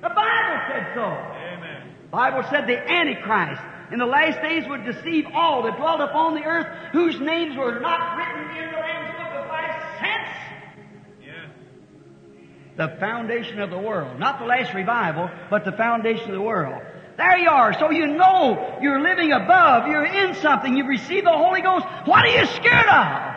The 0.00 0.10
Bible 0.14 0.58
said 0.70 0.86
so. 0.94 1.02
Amen. 1.02 1.82
Bible 2.12 2.44
said 2.48 2.68
the 2.68 2.78
Antichrist 2.78 3.60
in 3.90 3.98
the 3.98 4.06
last 4.06 4.40
days 4.40 4.68
would 4.68 4.84
deceive 4.84 5.26
all 5.34 5.62
that 5.64 5.76
dwelt 5.76 6.00
upon 6.00 6.34
the 6.34 6.44
earth 6.44 6.66
whose 6.92 7.18
names 7.18 7.56
were 7.56 7.80
not 7.80 8.16
written 8.16 8.56
in 8.56 8.70
the 8.70 8.78
Lamb's 8.78 9.18
Book 9.18 9.34
of 9.34 9.48
Life 9.48 9.82
since. 9.98 10.47
The 12.78 12.96
foundation 13.00 13.60
of 13.60 13.70
the 13.70 13.78
world. 13.78 14.18
Not 14.18 14.38
the 14.38 14.46
last 14.46 14.72
revival, 14.72 15.28
but 15.50 15.64
the 15.64 15.72
foundation 15.72 16.26
of 16.26 16.34
the 16.36 16.40
world. 16.40 16.80
There 17.16 17.36
you 17.38 17.50
are. 17.50 17.76
So 17.76 17.90
you 17.90 18.06
know 18.06 18.78
you're 18.80 19.02
living 19.02 19.32
above. 19.32 19.88
You're 19.88 20.06
in 20.06 20.36
something. 20.36 20.76
You've 20.76 20.86
received 20.86 21.26
the 21.26 21.32
Holy 21.32 21.60
Ghost. 21.60 21.84
What 22.04 22.24
are 22.24 22.28
you 22.28 22.46
scared 22.46 22.86
of? 22.86 23.34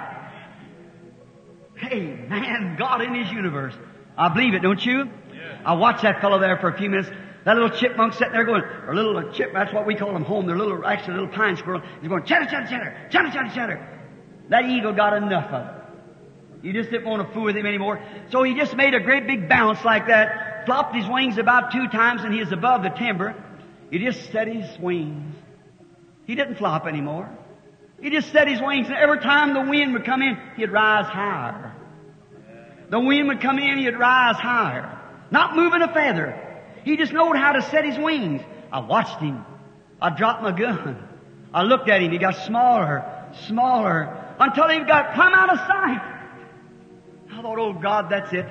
Hey, 1.76 2.02
man, 2.30 2.76
God 2.78 3.02
in 3.02 3.16
His 3.16 3.32
universe. 3.32 3.74
I 4.16 4.30
believe 4.30 4.54
it, 4.54 4.60
don't 4.60 4.86
you? 4.86 5.10
Yes. 5.34 5.62
I 5.66 5.74
watched 5.74 6.04
that 6.04 6.22
fellow 6.22 6.38
there 6.40 6.60
for 6.60 6.70
a 6.70 6.78
few 6.78 6.92
minutes. 6.92 7.10
That 7.44 7.56
little 7.56 7.76
chipmunk 7.76 8.14
sitting 8.14 8.34
there 8.34 8.46
going, 8.46 8.62
or 8.62 8.94
little 8.94 9.34
chip, 9.34 9.52
that's 9.54 9.74
what 9.74 9.88
we 9.88 9.96
call 9.96 10.14
them 10.14 10.24
home. 10.24 10.46
They're 10.46 10.56
little, 10.56 10.86
actually 10.86 11.16
little 11.16 11.30
pine 11.30 11.58
squirrel. 11.58 11.82
He's 12.00 12.08
going, 12.10 12.26
chatter, 12.26 12.46
chatter, 12.46 12.68
chatter, 12.70 13.08
chatter, 13.10 13.32
chatter, 13.32 13.56
chatter. 13.56 14.00
That 14.50 14.66
eagle 14.66 14.94
got 14.94 15.18
enough 15.18 15.52
of 15.52 15.76
it. 15.76 15.81
He 16.62 16.72
just 16.72 16.92
didn't 16.92 17.08
want 17.08 17.28
to 17.28 17.34
fool 17.34 17.44
with 17.44 17.56
him 17.56 17.66
anymore. 17.66 18.02
So 18.30 18.44
he 18.44 18.54
just 18.54 18.76
made 18.76 18.94
a 18.94 19.00
great 19.00 19.26
big 19.26 19.50
bounce 19.50 19.84
like 19.84 20.08
that, 20.08 20.66
flopped 20.66 20.96
his 20.96 21.08
wings 21.08 21.38
about 21.38 21.72
two 21.72 21.88
times, 21.88 22.24
and 22.24 22.34
he 22.34 22.40
was 22.40 22.52
above 22.52 22.84
the 22.84 22.90
timber. 22.90 23.36
He 23.90 24.00
just 24.00 24.32
set 24.32 24.48
his 24.48 24.80
wings. 24.80 25.36
He 26.26 26.36
didn't 26.36 26.56
flop 26.56 26.86
anymore. 26.86 27.30
He 28.00 28.10
just 28.10 28.32
set 28.32 28.48
his 28.48 28.62
wings, 28.62 28.88
and 28.88 28.96
every 28.96 29.20
time 29.20 29.54
the 29.54 29.70
wind 29.70 29.94
would 29.94 30.06
come 30.06 30.22
in, 30.22 30.38
he'd 30.56 30.72
rise 30.72 31.06
higher. 31.06 31.76
The 32.90 33.00
wind 33.00 33.28
would 33.28 33.42
come 33.42 33.58
in, 33.58 33.80
he'd 33.80 33.98
rise 33.98 34.36
higher. 34.36 35.00
Not 35.30 35.56
moving 35.56 35.82
a 35.82 35.94
feather. 35.94 36.36
He 36.84 36.98
just 36.98 37.14
knowed 37.14 37.36
how 37.38 37.54
to 37.54 37.62
set 37.62 37.86
his 37.86 37.98
wings. 37.98 38.42
I 38.72 38.80
watched 38.80 39.20
him. 39.20 39.46
I 40.02 40.10
dropped 40.10 40.42
my 40.42 40.52
gun. 40.52 41.08
I 41.54 41.64
looked 41.64 41.90
at 41.90 42.02
him. 42.02 42.12
He 42.12 42.18
got 42.18 42.36
smaller, 42.46 43.04
smaller, 43.48 44.36
until 44.40 44.70
he 44.70 44.80
got 44.80 45.14
plumb 45.14 45.34
out 45.34 45.52
of 45.52 45.58
sight. 45.60 46.21
I 47.42 47.44
thought, 47.44 47.58
oh 47.58 47.74
God, 47.74 48.12
that's 48.12 48.32
it. 48.34 48.46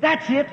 That's 0.00 0.30
it. 0.30 0.46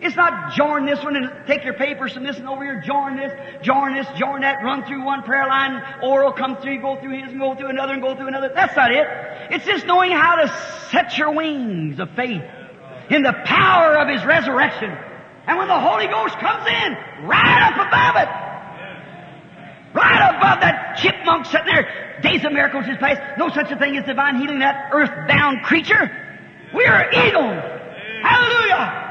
It's 0.00 0.16
not 0.16 0.54
join 0.54 0.86
this 0.86 0.98
one 1.04 1.14
and 1.14 1.46
take 1.46 1.62
your 1.62 1.74
papers 1.74 2.12
from 2.12 2.24
this 2.24 2.36
and 2.36 2.48
over 2.48 2.64
here, 2.64 2.82
join 2.84 3.16
this, 3.16 3.30
join 3.62 3.94
this, 3.94 4.08
join 4.18 4.40
that, 4.40 4.56
run 4.64 4.84
through 4.84 5.04
one 5.04 5.22
prayer 5.22 5.46
line, 5.46 5.80
oral 6.02 6.32
come 6.32 6.56
through, 6.56 6.80
go 6.80 7.00
through 7.00 7.22
his 7.22 7.30
and 7.30 7.38
go 7.38 7.54
through 7.54 7.68
another 7.68 7.92
and 7.92 8.02
go 8.02 8.16
through 8.16 8.26
another. 8.26 8.50
That's 8.52 8.74
not 8.74 8.90
it. 8.90 9.06
It's 9.52 9.64
just 9.64 9.86
knowing 9.86 10.10
how 10.10 10.34
to 10.34 10.48
set 10.90 11.16
your 11.16 11.32
wings 11.32 12.00
of 12.00 12.10
faith 12.16 12.42
in 13.08 13.22
the 13.22 13.34
power 13.44 13.96
of 13.98 14.08
his 14.08 14.24
resurrection. 14.24 14.90
And 15.46 15.58
when 15.58 15.68
the 15.68 15.78
Holy 15.78 16.08
Ghost 16.08 16.36
comes 16.40 16.66
in, 16.66 17.24
right 17.24 17.70
up 17.70 17.86
above 17.86 18.16
it, 18.16 18.28
right 19.94 20.36
above 20.36 20.60
that 20.62 20.98
chipmunk 20.98 21.46
sitting 21.46 21.66
there, 21.66 22.18
days 22.20 22.44
of 22.44 22.52
miracles 22.52 22.86
is 22.88 22.96
past, 22.98 23.38
no 23.38 23.48
such 23.48 23.70
a 23.70 23.78
thing 23.78 23.96
as 23.96 24.04
divine 24.06 24.40
healing, 24.40 24.58
that 24.58 24.90
earthbound 24.92 25.62
creature. 25.62 26.24
We 26.74 26.84
are 26.84 27.10
eagles. 27.10 27.62
Hallelujah. 28.22 29.06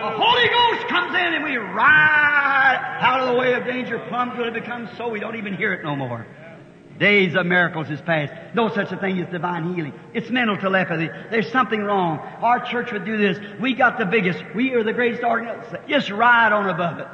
The 0.00 0.10
Holy 0.10 0.48
Ghost 0.48 0.88
comes 0.88 1.14
in 1.14 1.34
and 1.34 1.44
we 1.44 1.56
ride 1.56 2.98
out 3.00 3.20
of 3.20 3.28
the 3.28 3.34
way 3.34 3.54
of 3.54 3.64
danger 3.64 3.98
plumb 4.08 4.36
till 4.36 4.44
it 4.44 4.54
becomes 4.54 4.90
so 4.96 5.08
we 5.08 5.18
don't 5.18 5.36
even 5.36 5.54
hear 5.54 5.72
it 5.72 5.82
no 5.82 5.96
more. 5.96 6.26
Days 6.98 7.34
of 7.34 7.46
miracles 7.46 7.90
is 7.90 8.00
past. 8.02 8.32
No 8.54 8.68
such 8.68 8.92
a 8.92 8.96
thing 8.96 9.20
as 9.20 9.28
divine 9.30 9.74
healing. 9.74 9.92
It's 10.12 10.30
mental 10.30 10.56
telepathy. 10.56 11.08
There's 11.30 11.50
something 11.50 11.82
wrong. 11.82 12.18
Our 12.18 12.64
church 12.64 12.92
would 12.92 13.04
do 13.04 13.16
this. 13.16 13.38
We 13.60 13.74
got 13.74 13.98
the 13.98 14.04
biggest. 14.04 14.38
We 14.54 14.74
are 14.74 14.84
the 14.84 14.92
greatest 14.92 15.24
organization. 15.24 15.80
Just 15.88 16.10
ride 16.10 16.52
on 16.52 16.68
above 16.68 17.00
it. 17.00 17.08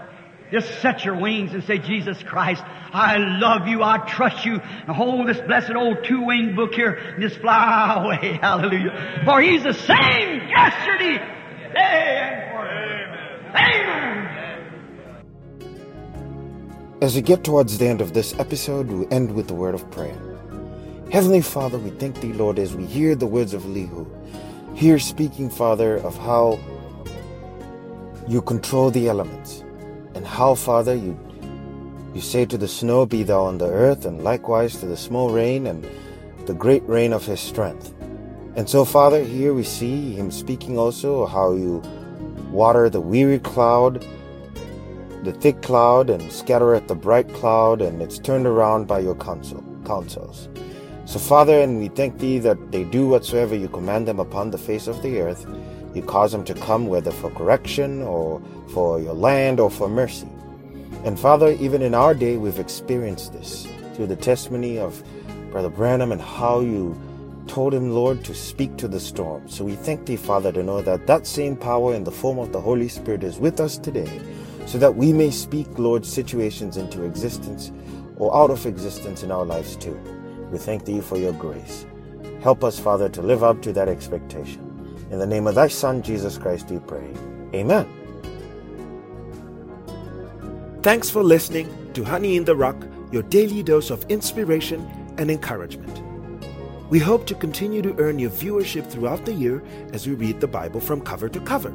Just 0.50 0.80
set 0.80 1.04
your 1.04 1.16
wings 1.16 1.52
and 1.54 1.62
say, 1.64 1.78
Jesus 1.78 2.20
Christ, 2.22 2.62
I 2.92 3.18
love 3.18 3.68
you, 3.68 3.82
I 3.82 3.98
trust 3.98 4.44
you. 4.44 4.54
And 4.54 4.96
hold 4.96 5.28
this 5.28 5.40
blessed 5.40 5.72
old 5.76 6.04
two-winged 6.04 6.56
book 6.56 6.74
here 6.74 6.92
and 6.92 7.22
just 7.22 7.40
fly 7.40 7.94
away. 8.20 8.38
Hallelujah. 8.40 9.22
For 9.24 9.40
He's 9.40 9.62
the 9.62 9.74
same 9.74 10.48
yesterday, 10.48 11.18
day, 11.72 12.18
and 12.18 12.50
forever. 12.50 13.20
Amen. 13.54 14.10
As 17.00 17.14
we 17.14 17.22
get 17.22 17.44
towards 17.44 17.78
the 17.78 17.86
end 17.86 18.00
of 18.00 18.12
this 18.12 18.38
episode, 18.38 18.88
we 18.88 19.06
end 19.08 19.32
with 19.34 19.46
the 19.46 19.54
word 19.54 19.74
of 19.74 19.90
prayer. 19.90 20.18
Heavenly 21.10 21.40
Father, 21.40 21.78
we 21.78 21.90
thank 21.90 22.20
Thee, 22.20 22.32
Lord, 22.32 22.58
as 22.58 22.74
we 22.74 22.86
hear 22.86 23.14
the 23.14 23.26
words 23.26 23.54
of 23.54 23.64
Elihu. 23.64 24.06
Here 24.74 24.98
speaking, 24.98 25.48
Father, 25.48 25.96
of 25.96 26.16
how 26.16 26.58
you 28.28 28.42
control 28.42 28.90
the 28.90 29.08
elements, 29.08 29.64
and 30.20 30.28
how, 30.28 30.54
Father, 30.54 30.94
you 30.94 31.18
you 32.12 32.20
say 32.20 32.44
to 32.44 32.58
the 32.58 32.68
snow, 32.68 33.06
Be 33.06 33.22
thou 33.22 33.44
on 33.44 33.56
the 33.56 33.70
earth, 33.70 34.04
and 34.04 34.22
likewise 34.22 34.76
to 34.80 34.86
the 34.86 34.96
small 34.96 35.30
rain 35.30 35.66
and 35.66 35.88
the 36.44 36.52
great 36.52 36.86
rain 36.86 37.14
of 37.14 37.24
his 37.24 37.40
strength. 37.40 37.94
And 38.54 38.68
so, 38.68 38.84
Father, 38.84 39.24
here 39.24 39.54
we 39.54 39.62
see 39.62 40.12
him 40.12 40.30
speaking 40.30 40.76
also 40.76 41.24
how 41.24 41.54
you 41.54 41.78
water 42.50 42.90
the 42.90 43.00
weary 43.00 43.38
cloud 43.38 44.04
the 45.22 45.32
thick 45.32 45.62
cloud 45.62 46.10
and 46.10 46.30
scattereth 46.30 46.86
the 46.86 46.94
bright 46.94 47.32
cloud, 47.32 47.80
and 47.80 48.02
it's 48.02 48.18
turned 48.18 48.46
around 48.46 48.86
by 48.86 48.98
your 48.98 49.14
counsel, 49.14 49.64
counsels. 49.86 50.50
So, 51.06 51.18
Father, 51.18 51.60
and 51.60 51.78
we 51.78 51.88
thank 51.88 52.18
Thee 52.18 52.38
that 52.40 52.72
they 52.72 52.84
do 52.84 53.08
whatsoever 53.08 53.54
you 53.54 53.68
command 53.68 54.06
them 54.06 54.20
upon 54.20 54.50
the 54.50 54.58
face 54.58 54.86
of 54.86 55.00
the 55.02 55.20
earth. 55.20 55.46
You 55.94 56.02
cause 56.02 56.32
them 56.32 56.44
to 56.44 56.54
come, 56.54 56.86
whether 56.86 57.10
for 57.10 57.30
correction 57.30 58.02
or 58.02 58.40
for 58.72 59.00
your 59.00 59.14
land 59.14 59.58
or 59.60 59.70
for 59.70 59.88
mercy. 59.88 60.28
And 61.04 61.18
Father, 61.18 61.52
even 61.52 61.82
in 61.82 61.94
our 61.94 62.14
day, 62.14 62.36
we've 62.36 62.58
experienced 62.58 63.32
this 63.32 63.66
through 63.94 64.06
the 64.08 64.16
testimony 64.16 64.78
of 64.78 65.02
Brother 65.50 65.68
Branham 65.68 66.12
and 66.12 66.20
how 66.20 66.60
you 66.60 66.96
told 67.48 67.74
him, 67.74 67.90
Lord, 67.90 68.24
to 68.24 68.34
speak 68.34 68.76
to 68.76 68.86
the 68.86 69.00
storm. 69.00 69.48
So 69.48 69.64
we 69.64 69.74
thank 69.74 70.06
Thee, 70.06 70.16
Father, 70.16 70.52
to 70.52 70.62
know 70.62 70.82
that 70.82 71.06
that 71.08 71.26
same 71.26 71.56
power 71.56 71.94
in 71.94 72.04
the 72.04 72.12
form 72.12 72.38
of 72.38 72.52
the 72.52 72.60
Holy 72.60 72.88
Spirit 72.88 73.24
is 73.24 73.38
with 73.38 73.58
us 73.60 73.76
today 73.76 74.20
so 74.66 74.78
that 74.78 74.94
we 74.94 75.12
may 75.12 75.30
speak, 75.30 75.66
Lord, 75.78 76.06
situations 76.06 76.76
into 76.76 77.02
existence 77.02 77.72
or 78.16 78.36
out 78.36 78.50
of 78.50 78.66
existence 78.66 79.24
in 79.24 79.32
our 79.32 79.44
lives 79.44 79.74
too. 79.74 79.98
We 80.52 80.58
thank 80.58 80.84
Thee 80.84 81.00
for 81.00 81.16
your 81.16 81.32
grace. 81.32 81.86
Help 82.40 82.62
us, 82.62 82.78
Father, 82.78 83.08
to 83.08 83.22
live 83.22 83.42
up 83.42 83.62
to 83.62 83.72
that 83.72 83.88
expectation. 83.88 84.69
In 85.10 85.18
the 85.18 85.26
name 85.26 85.48
of 85.48 85.56
Thy 85.56 85.68
Son, 85.68 86.02
Jesus 86.02 86.38
Christ, 86.38 86.70
we 86.70 86.78
pray. 86.78 87.12
Amen. 87.52 87.88
Thanks 90.82 91.10
for 91.10 91.24
listening 91.24 91.68
to 91.94 92.04
Honey 92.04 92.36
in 92.36 92.44
the 92.44 92.54
Rock, 92.54 92.76
your 93.10 93.24
daily 93.24 93.62
dose 93.62 93.90
of 93.90 94.04
inspiration 94.08 94.88
and 95.18 95.30
encouragement. 95.30 96.00
We 96.90 97.00
hope 97.00 97.26
to 97.26 97.34
continue 97.34 97.82
to 97.82 97.94
earn 97.98 98.18
your 98.18 98.30
viewership 98.30 98.90
throughout 98.90 99.24
the 99.24 99.32
year 99.32 99.62
as 99.92 100.06
we 100.06 100.14
read 100.14 100.40
the 100.40 100.46
Bible 100.46 100.80
from 100.80 101.00
cover 101.00 101.28
to 101.28 101.40
cover. 101.40 101.74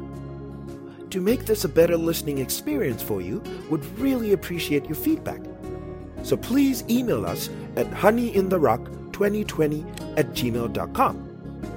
To 1.10 1.20
make 1.20 1.44
this 1.44 1.64
a 1.64 1.68
better 1.68 1.96
listening 1.96 2.38
experience 2.38 3.02
for 3.02 3.20
you, 3.20 3.42
would 3.70 3.84
really 3.98 4.32
appreciate 4.32 4.86
your 4.86 4.96
feedback. 4.96 5.40
So 6.22 6.36
please 6.36 6.84
email 6.90 7.24
us 7.24 7.48
at 7.76 7.88
honeyintherock2020 7.90 10.18
at 10.18 10.30
gmail.com. 10.30 11.25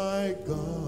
My 0.00 0.34
God, 0.46 0.79